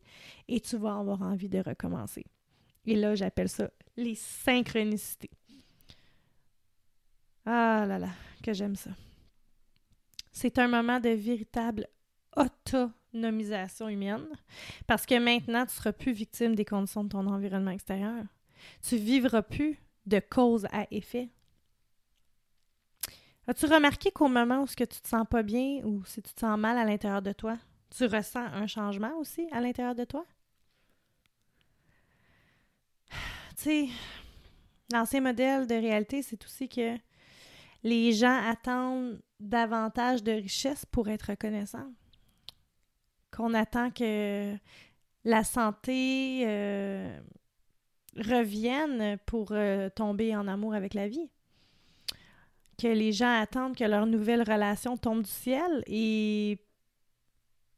et 0.47 0.61
tu 0.61 0.77
vas 0.77 0.97
avoir 0.97 1.23
envie 1.23 1.49
de 1.49 1.59
recommencer. 1.59 2.25
Et 2.85 2.95
là, 2.95 3.17
j'appelle 3.17 3.49
ça 3.49 3.69
les 3.97 4.15
synchronicités. 4.15 5.31
Ah 7.45 7.85
là 7.85 7.99
là, 7.99 8.11
que 8.45 8.53
j'aime 8.53 8.77
ça. 8.77 8.91
C'est 10.31 10.57
un 10.61 10.69
moment 10.69 11.01
de 11.01 11.09
véritable 11.09 11.89
auto 12.37 12.93
nomisation 13.21 13.89
humaine, 13.89 14.27
parce 14.87 15.07
que 15.07 15.19
maintenant, 15.19 15.65
tu 15.65 15.73
ne 15.73 15.77
seras 15.77 15.93
plus 15.93 16.13
victime 16.13 16.55
des 16.55 16.65
conditions 16.65 17.05
de 17.05 17.09
ton 17.09 17.27
environnement 17.27 17.71
extérieur. 17.71 18.25
Tu 18.83 18.97
vivras 18.97 19.43
plus 19.43 19.79
de 20.07 20.21
cause 20.21 20.67
à 20.73 20.87
effet. 20.91 21.29
As-tu 23.49 23.67
remarqué 23.67 24.11
qu'au 24.11 24.29
moment 24.29 24.63
où 24.63 24.67
ce 24.67 24.75
que 24.75 24.85
tu 24.85 25.01
te 25.01 25.09
sens 25.09 25.27
pas 25.29 25.43
bien 25.43 25.81
ou 25.85 26.05
si 26.05 26.21
tu 26.21 26.33
te 26.33 26.41
sens 26.41 26.59
mal 26.59 26.77
à 26.79 26.85
l'intérieur 26.85 27.23
de 27.23 27.33
toi, 27.33 27.57
tu 27.97 28.05
ressens 28.07 28.45
un 28.45 28.67
changement 28.67 29.17
aussi 29.19 29.47
à 29.53 29.61
l'intérieur 29.61 29.95
de 29.95 30.05
toi? 30.05 30.27
Tu 33.57 33.63
sais, 33.63 33.89
l'ancien 34.93 35.21
modèle 35.21 35.67
de 35.67 35.75
réalité, 35.75 36.23
c'est 36.23 36.45
aussi 36.45 36.69
que 36.69 36.97
les 37.85 38.13
gens 38.13 38.43
attendent 38.49 39.21
davantage 39.39 40.23
de 40.23 40.33
richesse 40.33 40.85
pour 40.87 41.09
être 41.09 41.31
reconnaissants 41.31 41.91
qu'on 43.37 43.55
attend 43.55 43.91
que 43.91 44.55
la 45.25 45.45
santé 45.45 46.45
euh, 46.47 47.19
revienne 48.17 49.19
pour 49.27 49.49
euh, 49.53 49.89
tomber 49.91 50.35
en 50.35 50.49
amour 50.49 50.75
avec 50.75 50.95
la 50.95 51.09
vie. 51.09 51.29
Que 52.79 52.89
les 52.89 53.13
gens 53.13 53.41
attendent 53.41 53.77
que 53.77 53.85
leur 53.85 54.07
nouvelle 54.07 54.43
relation 54.43 54.97
tombe 54.97 55.23
du 55.23 55.31
ciel 55.31 55.83
et 55.87 56.59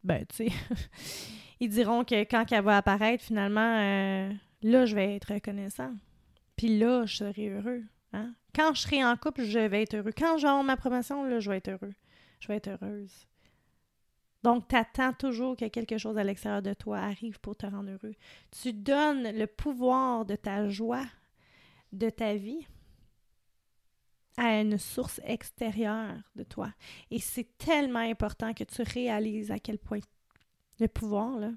ben 0.04 0.24
tu 0.26 0.36
sais 0.36 0.48
ils 1.60 1.68
diront 1.68 2.04
que 2.04 2.22
quand 2.22 2.50
elle 2.50 2.64
va 2.64 2.78
apparaître 2.78 3.22
finalement 3.22 3.78
euh, 3.78 4.32
là 4.62 4.86
je 4.86 4.94
vais 4.94 5.16
être 5.16 5.34
reconnaissant. 5.34 5.92
Puis 6.56 6.78
là 6.78 7.06
je 7.06 7.16
serai 7.16 7.48
heureux, 7.48 7.82
hein? 8.12 8.34
Quand 8.58 8.74
je 8.74 8.80
serai 8.80 9.04
en 9.04 9.16
couple, 9.16 9.44
je 9.44 9.60
vais 9.60 9.82
être 9.82 9.94
heureux. 9.94 10.10
Quand 10.16 10.36
j'aurai 10.38 10.64
ma 10.64 10.76
promotion, 10.76 11.22
là, 11.22 11.38
je 11.38 11.48
vais 11.48 11.58
être 11.58 11.68
heureux. 11.68 11.94
Je 12.40 12.48
vais 12.48 12.56
être 12.56 12.68
heureuse. 12.68 13.26
Donc, 14.42 14.68
tu 14.68 14.76
attends 14.76 15.12
toujours 15.12 15.56
que 15.56 15.66
quelque 15.66 15.98
chose 15.98 16.16
à 16.16 16.24
l'extérieur 16.24 16.62
de 16.62 16.74
toi 16.74 16.98
arrive 16.98 17.40
pour 17.40 17.56
te 17.56 17.66
rendre 17.66 17.90
heureux. 17.90 18.14
Tu 18.50 18.72
donnes 18.72 19.36
le 19.36 19.46
pouvoir 19.46 20.24
de 20.24 20.36
ta 20.36 20.68
joie, 20.68 21.06
de 21.92 22.08
ta 22.08 22.34
vie, 22.34 22.66
à 24.36 24.60
une 24.60 24.78
source 24.78 25.20
extérieure 25.24 26.14
de 26.36 26.44
toi. 26.44 26.72
Et 27.10 27.18
c'est 27.18 27.58
tellement 27.58 27.98
important 27.98 28.54
que 28.54 28.62
tu 28.64 28.82
réalises 28.82 29.50
à 29.50 29.58
quel 29.58 29.78
point 29.78 29.98
le 30.78 30.86
pouvoir, 30.86 31.38
là, 31.38 31.50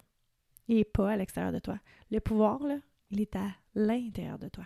il 0.67 0.78
n'est 0.78 0.84
pas 0.84 1.12
à 1.12 1.17
l'extérieur 1.17 1.54
de 1.54 1.60
toi. 1.60 1.80
Le 2.10 2.20
pouvoir, 2.20 2.63
là, 2.63 2.78
il 3.12 3.22
est 3.22 3.36
à 3.36 3.48
l'intérieur 3.76 4.39
de 4.39 4.50
toi. 4.50 4.65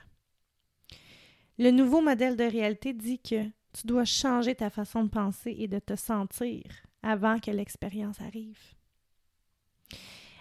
Le 1.58 1.72
nouveau 1.72 2.02
modèle 2.02 2.38
de 2.38 2.44
réalité 2.44 2.94
dit 2.94 3.20
que 3.20 3.44
tu 3.74 3.88
dois 3.88 4.06
changer 4.06 4.56
ta 4.56 4.70
façon 4.70 5.04
de 5.04 5.10
penser 5.10 5.54
et 5.58 5.68
de 5.68 5.80
te 5.80 5.96
sentir 5.96 6.64
avant 7.06 7.40
que 7.40 7.52
l'expérience 7.52 8.20
arrive. 8.20 8.60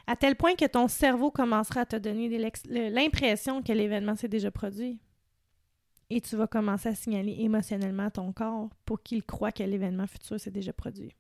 À 0.07 0.17
tel 0.17 0.35
point 0.35 0.57
que 0.57 0.65
ton 0.65 0.89
cerveau 0.89 1.31
commencera 1.31 1.83
à 1.83 1.87
te 1.87 1.97
donner 1.97 2.29
l'impression 2.69 3.63
que 3.63 3.73
l'événement 3.73 4.17
s'est 4.17 4.29
déjà 4.29 4.51
produit. 4.51 4.99
Et 6.11 6.21
tu 6.21 6.37
vas 6.37 6.47
commencer 6.47 6.89
à 6.89 6.95
signaler 6.95 7.37
émotionnellement 7.41 8.11
ton 8.11 8.33
corps 8.33 8.71
pour 8.85 9.03
qu'il 9.03 9.25
croit 9.25 9.53
que 9.53 9.63
l'événement 9.63 10.07
futur 10.07 10.41
s'est 10.41 10.51
déjà 10.51 10.73
produit. 10.73 11.15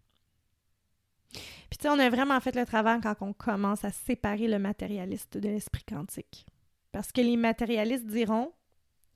Puis 1.32 1.78
tu 1.78 1.82
sais, 1.82 1.88
on 1.88 1.98
a 1.98 2.10
vraiment 2.10 2.40
fait 2.40 2.54
le 2.54 2.64
travail 2.64 3.00
quand 3.02 3.16
on 3.20 3.32
commence 3.32 3.84
à 3.84 3.90
séparer 3.90 4.48
le 4.48 4.58
matérialiste 4.58 5.36
de 5.36 5.48
l'esprit 5.48 5.84
quantique. 5.84 6.46
Parce 6.92 7.12
que 7.12 7.20
les 7.20 7.36
matérialistes 7.36 8.06
diront, 8.06 8.52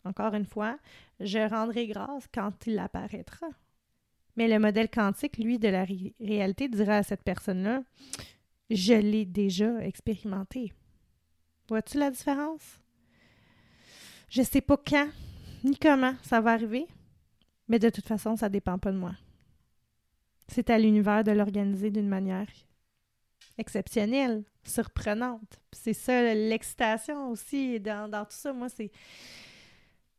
encore 0.04 0.34
une 0.34 0.46
fois, 0.46 0.78
je 1.20 1.38
rendrai 1.48 1.86
grâce 1.86 2.26
quand 2.32 2.66
il 2.66 2.78
apparaîtra. 2.78 3.48
Mais 4.38 4.46
le 4.46 4.60
modèle 4.60 4.88
quantique, 4.88 5.36
lui, 5.36 5.58
de 5.58 5.66
la 5.66 5.84
réalité, 6.20 6.68
dira 6.68 6.98
à 6.98 7.02
cette 7.02 7.24
personne-là 7.24 7.82
Je 8.70 8.94
l'ai 8.94 9.24
déjà 9.24 9.84
expérimenté. 9.84 10.72
Vois-tu 11.68 11.98
la 11.98 12.12
différence? 12.12 12.78
Je 14.28 14.42
ne 14.42 14.46
sais 14.46 14.60
pas 14.60 14.76
quand 14.76 15.08
ni 15.64 15.76
comment 15.76 16.14
ça 16.22 16.40
va 16.40 16.52
arriver, 16.52 16.86
mais 17.66 17.80
de 17.80 17.90
toute 17.90 18.06
façon, 18.06 18.36
ça 18.36 18.46
ne 18.46 18.52
dépend 18.52 18.78
pas 18.78 18.92
de 18.92 18.96
moi. 18.96 19.16
C'est 20.46 20.70
à 20.70 20.78
l'univers 20.78 21.24
de 21.24 21.32
l'organiser 21.32 21.90
d'une 21.90 22.08
manière 22.08 22.46
exceptionnelle, 23.58 24.44
surprenante. 24.62 25.58
C'est 25.72 25.94
ça 25.94 26.32
l'excitation 26.32 27.32
aussi 27.32 27.80
dans, 27.80 28.08
dans 28.08 28.24
tout 28.24 28.36
ça. 28.36 28.52
Moi, 28.52 28.68
c'est 28.68 28.92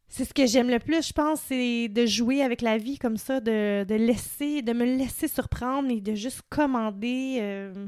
c'est 0.09 0.25
ce 0.25 0.33
que 0.33 0.47
j'aime 0.47 0.69
le 0.69 0.79
plus, 0.79 1.07
je 1.07 1.13
pense, 1.13 1.39
c'est 1.39 1.87
de 1.87 2.05
jouer 2.07 2.41
avec 2.41 2.61
la 2.61 2.79
vie 2.79 2.97
comme 2.97 3.17
ça, 3.17 3.39
de, 3.39 3.85
laisser, 3.87 4.63
de 4.63 4.73
me 4.73 4.83
laisser 4.83 5.27
surprendre 5.27 5.89
et 5.91 6.01
de 6.01 6.15
juste 6.15 6.41
commander 6.49 7.37
euh, 7.39 7.87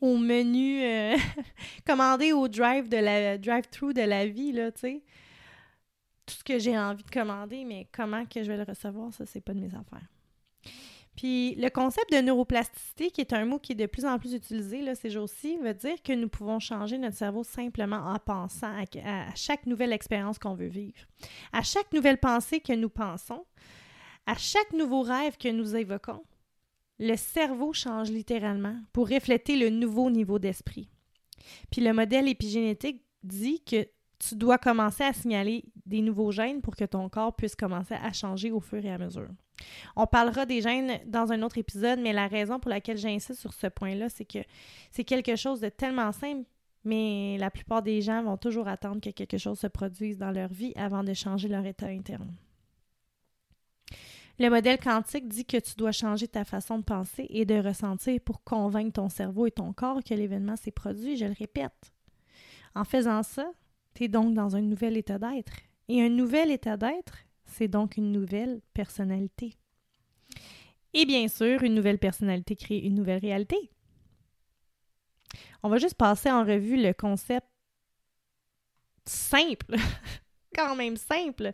au 0.00 0.16
menu, 0.16 0.82
euh, 0.82 1.16
commander 1.86 2.32
au 2.32 2.46
drive 2.46 2.88
de 2.88 2.96
la 2.96 3.38
drive-through 3.38 3.92
de 3.92 4.02
la 4.02 4.26
vie, 4.26 4.52
là, 4.52 4.70
tu 4.70 4.80
sais. 4.80 5.02
Tout 6.26 6.34
ce 6.34 6.44
que 6.44 6.58
j'ai 6.58 6.78
envie 6.78 7.04
de 7.04 7.10
commander, 7.10 7.64
mais 7.64 7.88
comment 7.92 8.24
que 8.24 8.42
je 8.42 8.48
vais 8.48 8.56
le 8.56 8.64
recevoir, 8.64 9.12
ça, 9.12 9.26
c'est 9.26 9.40
pas 9.40 9.52
de 9.52 9.60
mes 9.60 9.74
affaires. 9.74 10.08
Puis 11.16 11.54
le 11.54 11.70
concept 11.70 12.12
de 12.12 12.18
neuroplasticité, 12.18 13.10
qui 13.10 13.22
est 13.22 13.32
un 13.32 13.46
mot 13.46 13.58
qui 13.58 13.72
est 13.72 13.76
de 13.76 13.86
plus 13.86 14.04
en 14.04 14.18
plus 14.18 14.34
utilisé 14.34 14.94
ces 14.94 15.10
jours-ci, 15.10 15.56
veut 15.56 15.72
dire 15.72 16.02
que 16.02 16.12
nous 16.12 16.28
pouvons 16.28 16.58
changer 16.58 16.98
notre 16.98 17.16
cerveau 17.16 17.42
simplement 17.42 17.96
en 17.96 18.18
pensant 18.18 18.70
à, 18.70 19.34
chaque 19.34 19.64
nouvelle 19.64 19.94
expérience 19.94 20.38
qu'on 20.38 20.54
veut 20.54 20.66
vivre, 20.66 20.98
à 21.52 21.62
chaque 21.62 21.92
nouvelle 21.94 22.18
pensée 22.18 22.60
que 22.60 22.74
nous 22.74 22.90
pensons, 22.90 23.46
à 24.26 24.34
chaque 24.36 24.72
nouveau 24.72 25.00
rêve 25.02 25.38
que 25.38 25.48
nous 25.48 25.74
évoquons. 25.74 26.22
Le 26.98 27.16
cerveau 27.16 27.72
change 27.72 28.10
littéralement 28.10 28.76
pour 28.92 29.08
refléter 29.08 29.56
le 29.56 29.70
nouveau 29.70 30.10
niveau 30.10 30.38
d'esprit. 30.38 30.90
Puis 31.70 31.80
le 31.80 31.92
modèle 31.92 32.28
épigénétique 32.28 33.02
dit 33.22 33.62
que 33.64 33.86
tu 34.18 34.34
dois 34.34 34.58
commencer 34.58 35.04
à 35.04 35.12
signaler 35.12 35.64
des 35.84 36.00
nouveaux 36.00 36.32
gènes 36.32 36.62
pour 36.62 36.76
que 36.76 36.84
ton 36.84 37.08
corps 37.08 37.36
puisse 37.36 37.54
commencer 37.54 37.94
à 37.94 38.12
changer 38.12 38.50
au 38.50 38.60
fur 38.60 38.84
et 38.84 38.90
à 38.90 38.98
mesure. 38.98 39.28
On 39.96 40.06
parlera 40.06 40.46
des 40.46 40.60
gènes 40.60 41.00
dans 41.06 41.32
un 41.32 41.42
autre 41.42 41.58
épisode, 41.58 42.00
mais 42.00 42.12
la 42.12 42.26
raison 42.26 42.58
pour 42.58 42.70
laquelle 42.70 42.98
j'insiste 42.98 43.40
sur 43.40 43.54
ce 43.54 43.66
point-là, 43.66 44.08
c'est 44.08 44.24
que 44.24 44.38
c'est 44.90 45.04
quelque 45.04 45.36
chose 45.36 45.60
de 45.60 45.68
tellement 45.68 46.12
simple, 46.12 46.44
mais 46.84 47.36
la 47.38 47.50
plupart 47.50 47.82
des 47.82 48.02
gens 48.02 48.22
vont 48.22 48.36
toujours 48.36 48.68
attendre 48.68 49.00
que 49.00 49.10
quelque 49.10 49.38
chose 49.38 49.58
se 49.58 49.66
produise 49.66 50.18
dans 50.18 50.30
leur 50.30 50.48
vie 50.48 50.72
avant 50.76 51.02
de 51.02 51.14
changer 51.14 51.48
leur 51.48 51.64
état 51.64 51.86
interne. 51.86 52.34
Le 54.38 54.50
modèle 54.50 54.78
quantique 54.78 55.28
dit 55.28 55.46
que 55.46 55.56
tu 55.56 55.76
dois 55.76 55.92
changer 55.92 56.28
ta 56.28 56.44
façon 56.44 56.78
de 56.78 56.84
penser 56.84 57.26
et 57.30 57.46
de 57.46 57.54
ressentir 57.54 58.20
pour 58.20 58.44
convaincre 58.44 58.92
ton 58.92 59.08
cerveau 59.08 59.46
et 59.46 59.50
ton 59.50 59.72
corps 59.72 60.04
que 60.04 60.12
l'événement 60.12 60.56
s'est 60.56 60.70
produit, 60.70 61.16
je 61.16 61.24
le 61.24 61.34
répète. 61.36 61.92
En 62.74 62.84
faisant 62.84 63.22
ça, 63.22 63.50
tu 63.94 64.04
es 64.04 64.08
donc 64.08 64.34
dans 64.34 64.54
un 64.54 64.60
nouvel 64.60 64.98
état 64.98 65.18
d'être. 65.18 65.54
Et 65.88 66.02
un 66.02 66.10
nouvel 66.10 66.50
état 66.50 66.76
d'être, 66.76 67.16
c'est 67.46 67.68
donc 67.68 67.96
une 67.96 68.12
nouvelle 68.12 68.60
personnalité. 68.74 69.54
Et 70.94 71.04
bien 71.04 71.28
sûr, 71.28 71.62
une 71.62 71.74
nouvelle 71.74 71.98
personnalité 71.98 72.56
crée 72.56 72.78
une 72.78 72.94
nouvelle 72.94 73.20
réalité. 73.20 73.70
On 75.62 75.68
va 75.68 75.78
juste 75.78 75.96
passer 75.96 76.30
en 76.30 76.44
revue 76.44 76.80
le 76.80 76.92
concept 76.92 77.46
simple, 79.04 79.76
quand 80.54 80.76
même 80.76 80.96
simple, 80.96 81.52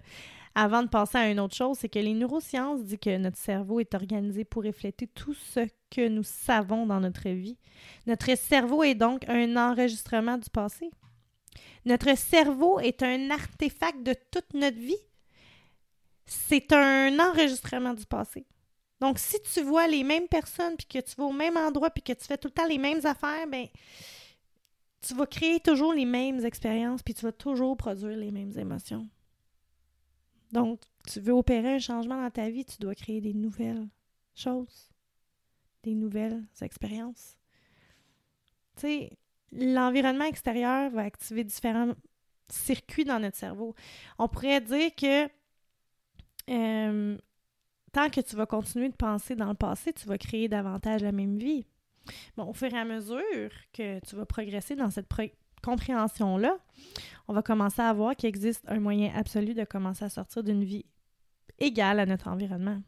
avant 0.54 0.82
de 0.82 0.88
passer 0.88 1.16
à 1.16 1.30
une 1.30 1.40
autre 1.40 1.54
chose, 1.54 1.78
c'est 1.78 1.88
que 1.88 1.98
les 1.98 2.12
neurosciences 2.12 2.82
disent 2.82 2.98
que 3.00 3.16
notre 3.16 3.38
cerveau 3.38 3.80
est 3.80 3.94
organisé 3.94 4.44
pour 4.44 4.64
refléter 4.64 5.06
tout 5.06 5.32
ce 5.32 5.60
que 5.90 6.08
nous 6.08 6.24
savons 6.24 6.86
dans 6.86 7.00
notre 7.00 7.30
vie. 7.30 7.56
Notre 8.06 8.36
cerveau 8.36 8.82
est 8.82 8.94
donc 8.94 9.26
un 9.28 9.56
enregistrement 9.56 10.36
du 10.36 10.50
passé. 10.50 10.90
Notre 11.86 12.16
cerveau 12.16 12.80
est 12.80 13.02
un 13.02 13.30
artefact 13.30 14.02
de 14.02 14.14
toute 14.30 14.52
notre 14.52 14.78
vie 14.78 14.94
c'est 16.26 16.72
un 16.72 17.18
enregistrement 17.18 17.94
du 17.94 18.06
passé. 18.06 18.46
Donc, 19.00 19.18
si 19.18 19.40
tu 19.42 19.62
vois 19.62 19.88
les 19.88 20.04
mêmes 20.04 20.28
personnes, 20.28 20.76
puis 20.76 20.86
que 20.86 20.98
tu 21.04 21.16
vas 21.16 21.24
au 21.24 21.32
même 21.32 21.56
endroit, 21.56 21.90
puis 21.90 22.02
que 22.02 22.12
tu 22.12 22.24
fais 22.24 22.38
tout 22.38 22.48
le 22.48 22.54
temps 22.54 22.66
les 22.66 22.78
mêmes 22.78 23.04
affaires, 23.04 23.46
ben 23.48 23.66
tu 25.00 25.14
vas 25.14 25.26
créer 25.26 25.58
toujours 25.58 25.92
les 25.92 26.04
mêmes 26.04 26.44
expériences, 26.44 27.02
puis 27.02 27.14
tu 27.14 27.22
vas 27.22 27.32
toujours 27.32 27.76
produire 27.76 28.16
les 28.16 28.30
mêmes 28.30 28.56
émotions. 28.56 29.08
Donc, 30.52 30.82
tu 31.08 31.18
veux 31.18 31.32
opérer 31.32 31.74
un 31.74 31.78
changement 31.78 32.22
dans 32.22 32.30
ta 32.30 32.48
vie, 32.48 32.64
tu 32.64 32.76
dois 32.78 32.94
créer 32.94 33.20
des 33.20 33.34
nouvelles 33.34 33.88
choses, 34.34 34.90
des 35.82 35.94
nouvelles 35.94 36.44
expériences. 36.60 37.36
Tu 38.76 38.82
sais, 38.82 39.18
l'environnement 39.50 40.24
extérieur 40.24 40.90
va 40.90 41.02
activer 41.02 41.42
différents 41.42 41.94
circuits 42.48 43.04
dans 43.04 43.18
notre 43.18 43.36
cerveau. 43.36 43.74
On 44.18 44.28
pourrait 44.28 44.60
dire 44.60 44.94
que 44.94 45.28
euh, 46.50 47.16
tant 47.92 48.10
que 48.10 48.20
tu 48.20 48.36
vas 48.36 48.46
continuer 48.46 48.88
de 48.88 48.96
penser 48.96 49.36
dans 49.36 49.48
le 49.48 49.54
passé, 49.54 49.92
tu 49.92 50.06
vas 50.06 50.18
créer 50.18 50.48
davantage 50.48 51.02
la 51.02 51.12
même 51.12 51.36
vie. 51.36 51.66
Bon, 52.36 52.48
au 52.48 52.52
fur 52.52 52.72
et 52.72 52.78
à 52.78 52.84
mesure 52.84 53.50
que 53.72 54.00
tu 54.00 54.16
vas 54.16 54.26
progresser 54.26 54.74
dans 54.74 54.90
cette 54.90 55.08
compréhension-là, 55.62 56.58
on 57.28 57.32
va 57.32 57.42
commencer 57.42 57.82
à 57.82 57.92
voir 57.92 58.16
qu'il 58.16 58.28
existe 58.28 58.64
un 58.66 58.80
moyen 58.80 59.12
absolu 59.14 59.54
de 59.54 59.64
commencer 59.64 60.04
à 60.04 60.08
sortir 60.08 60.42
d'une 60.42 60.64
vie 60.64 60.84
égale 61.58 62.00
à 62.00 62.06
notre 62.06 62.28
environnement. 62.28 62.82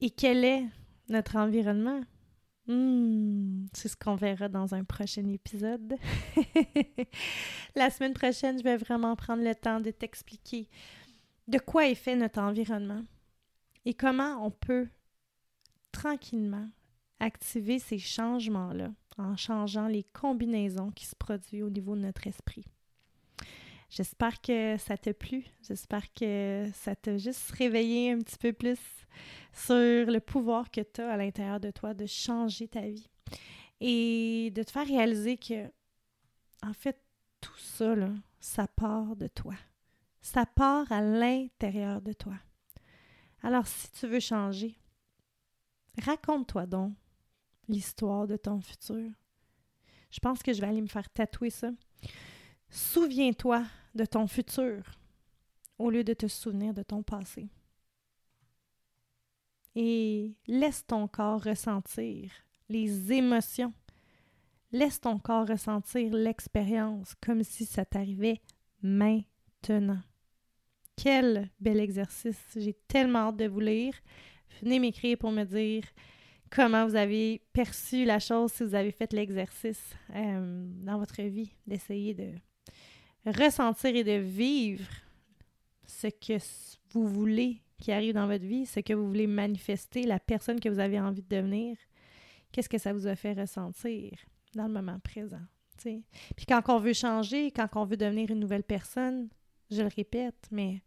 Et 0.00 0.10
quel 0.10 0.44
est 0.44 0.64
notre 1.08 1.36
environnement? 1.36 2.00
Hmm, 2.66 3.66
c'est 3.72 3.88
ce 3.88 3.96
qu'on 3.96 4.14
verra 4.14 4.48
dans 4.48 4.74
un 4.74 4.84
prochain 4.84 5.28
épisode. 5.28 5.96
La 7.74 7.90
semaine 7.90 8.14
prochaine, 8.14 8.58
je 8.58 8.62
vais 8.62 8.76
vraiment 8.76 9.16
prendre 9.16 9.42
le 9.42 9.54
temps 9.54 9.80
de 9.80 9.90
t'expliquer 9.90 10.68
de 11.50 11.58
quoi 11.58 11.88
est 11.88 11.96
fait 11.96 12.14
notre 12.14 12.40
environnement 12.40 13.02
et 13.84 13.92
comment 13.92 14.46
on 14.46 14.52
peut 14.52 14.88
tranquillement 15.90 16.68
activer 17.18 17.80
ces 17.80 17.98
changements-là 17.98 18.92
en 19.18 19.36
changeant 19.36 19.88
les 19.88 20.04
combinaisons 20.04 20.90
qui 20.92 21.06
se 21.06 21.16
produisent 21.16 21.64
au 21.64 21.70
niveau 21.70 21.96
de 21.96 22.02
notre 22.02 22.26
esprit. 22.26 22.64
J'espère 23.90 24.40
que 24.40 24.76
ça 24.78 24.96
t'a 24.96 25.12
plu. 25.12 25.44
J'espère 25.66 26.12
que 26.12 26.70
ça 26.72 26.94
t'a 26.94 27.18
juste 27.18 27.50
réveillé 27.50 28.12
un 28.12 28.18
petit 28.18 28.38
peu 28.38 28.52
plus 28.52 28.78
sur 29.52 29.74
le 29.74 30.20
pouvoir 30.20 30.70
que 30.70 30.80
tu 30.80 31.00
as 31.00 31.10
à 31.10 31.16
l'intérieur 31.16 31.58
de 31.58 31.72
toi 31.72 31.92
de 31.92 32.06
changer 32.06 32.68
ta 32.68 32.82
vie 32.82 33.08
et 33.80 34.52
de 34.54 34.62
te 34.62 34.70
faire 34.70 34.86
réaliser 34.86 35.36
que, 35.36 35.66
en 36.64 36.72
fait, 36.72 37.02
tout 37.40 37.58
ça, 37.58 37.96
là, 37.96 38.10
ça 38.38 38.68
part 38.68 39.16
de 39.16 39.26
toi. 39.26 39.54
Ça 40.20 40.46
part 40.46 40.90
à 40.92 41.00
l'intérieur 41.00 42.00
de 42.02 42.12
toi. 42.12 42.34
Alors, 43.42 43.66
si 43.66 43.90
tu 43.92 44.06
veux 44.06 44.20
changer, 44.20 44.76
raconte-toi 46.02 46.66
donc 46.66 46.94
l'histoire 47.68 48.26
de 48.26 48.36
ton 48.36 48.60
futur. 48.60 49.10
Je 50.10 50.18
pense 50.18 50.42
que 50.42 50.52
je 50.52 50.60
vais 50.60 50.66
aller 50.66 50.82
me 50.82 50.88
faire 50.88 51.08
tatouer 51.10 51.50
ça. 51.50 51.70
Souviens-toi 52.68 53.64
de 53.94 54.04
ton 54.04 54.26
futur 54.26 54.82
au 55.78 55.90
lieu 55.90 56.04
de 56.04 56.12
te 56.12 56.26
souvenir 56.26 56.74
de 56.74 56.82
ton 56.82 57.02
passé. 57.02 57.48
Et 59.74 60.34
laisse 60.46 60.84
ton 60.86 61.08
corps 61.08 61.42
ressentir 61.42 62.30
les 62.68 63.12
émotions. 63.12 63.72
Laisse 64.72 65.00
ton 65.00 65.18
corps 65.18 65.48
ressentir 65.48 66.12
l'expérience 66.12 67.14
comme 67.20 67.42
si 67.42 67.64
ça 67.64 67.84
t'arrivait 67.84 68.40
maintenant. 68.82 70.00
Quel 71.02 71.48
bel 71.58 71.80
exercice. 71.80 72.38
J'ai 72.54 72.74
tellement 72.86 73.28
hâte 73.28 73.38
de 73.38 73.46
vous 73.46 73.60
lire. 73.60 73.94
Venez 74.62 74.78
m'écrire 74.78 75.16
pour 75.16 75.32
me 75.32 75.44
dire 75.44 75.82
comment 76.50 76.86
vous 76.86 76.94
avez 76.94 77.40
perçu 77.54 78.04
la 78.04 78.18
chose 78.18 78.52
si 78.52 78.64
vous 78.64 78.74
avez 78.74 78.90
fait 78.90 79.10
l'exercice 79.14 79.94
euh, 80.14 80.66
dans 80.84 80.98
votre 80.98 81.22
vie, 81.22 81.54
d'essayer 81.66 82.12
de 82.12 82.32
ressentir 83.24 83.96
et 83.96 84.04
de 84.04 84.18
vivre 84.18 84.84
ce 85.86 86.08
que 86.08 86.36
vous 86.90 87.08
voulez 87.08 87.62
qui 87.78 87.92
arrive 87.92 88.12
dans 88.12 88.26
votre 88.26 88.44
vie, 88.44 88.66
ce 88.66 88.80
que 88.80 88.92
vous 88.92 89.06
voulez 89.06 89.26
manifester, 89.26 90.02
la 90.02 90.20
personne 90.20 90.60
que 90.60 90.68
vous 90.68 90.80
avez 90.80 91.00
envie 91.00 91.22
de 91.22 91.34
devenir. 91.34 91.78
Qu'est-ce 92.52 92.68
que 92.68 92.76
ça 92.76 92.92
vous 92.92 93.06
a 93.06 93.16
fait 93.16 93.32
ressentir 93.32 94.18
dans 94.54 94.66
le 94.66 94.72
moment 94.74 94.98
présent? 94.98 95.46
Puis 95.82 96.44
quand 96.46 96.60
on 96.68 96.78
veut 96.78 96.92
changer, 96.92 97.52
quand 97.52 97.68
on 97.76 97.86
veut 97.86 97.96
devenir 97.96 98.30
une 98.30 98.40
nouvelle 98.40 98.64
personne, 98.64 99.30
je 99.70 99.80
le 99.80 99.88
répète, 99.96 100.46
mais 100.50 100.82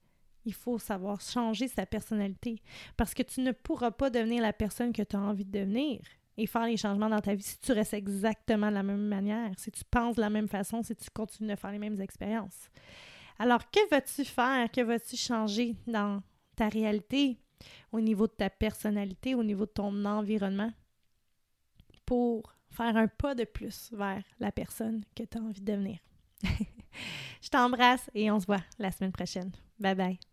il 0.46 0.54
faut 0.54 0.78
savoir 0.78 1.22
changer 1.22 1.68
sa 1.68 1.86
personnalité. 1.86 2.62
Parce 2.98 3.14
que 3.14 3.24
tu 3.24 3.42
ne 3.42 3.52
pourras 3.52 3.92
pas 3.92 4.10
devenir 4.10 4.42
la 4.42 4.54
personne 4.54 4.94
que 4.94 5.02
tu 5.02 5.16
as 5.16 5.20
envie 5.20 5.46
de 5.46 5.60
devenir 5.60 6.02
et 6.38 6.48
faire 6.48 6.66
les 6.66 6.78
changements 6.78 7.10
dans 7.10 7.20
ta 7.20 7.36
vie 7.36 7.44
si 7.44 7.60
tu 7.60 7.72
restes 7.72 7.94
exactement 7.94 8.70
de 8.70 8.74
la 8.74 8.84
même 8.84 9.08
manière, 9.08 9.52
si 9.58 9.72
tu 9.72 9.84
penses 9.86 10.16
de 10.16 10.22
la 10.22 10.30
même 10.30 10.48
façon, 10.48 10.82
si 10.82 10.96
tu 10.96 11.10
continues 11.12 11.52
de 11.52 11.56
faire 11.56 11.72
les 11.72 11.80
mêmes 11.80 12.00
expériences. 12.02 12.70
Alors, 13.40 13.70
que 13.70 13.90
vas-tu 13.90 14.26
faire? 14.26 14.70
Que 14.72 14.82
vas-tu 14.82 15.16
changer 15.16 15.76
dans 15.88 16.22
ta 16.56 16.70
réalité, 16.70 17.38
au 17.92 18.00
niveau 18.00 18.28
de 18.28 18.34
ta 18.34 18.50
personnalité, 18.50 19.36
au 19.36 19.44
niveau 19.44 19.66
de 19.66 19.72
ton 19.72 20.06
environnement 20.06 20.72
pour 22.06 22.54
faire 22.70 22.98
un 22.98 23.08
pas 23.08 23.36
de 23.36 23.44
plus 23.44 23.92
vers 23.94 24.24
la 24.40 24.52
personne 24.52 25.04
que 25.16 25.24
tu 25.24 25.38
as 25.38 25.42
envie 25.42 25.62
de 25.62 25.72
devenir? 25.72 26.00
Je 27.42 27.50
t'embrasse 27.50 28.10
et 28.14 28.30
on 28.32 28.40
se 28.40 28.46
voit 28.46 28.64
la 28.78 28.92
semaine 28.92 29.12
prochaine. 29.12 29.52
Bye 29.80 29.96
bye. 29.96 30.33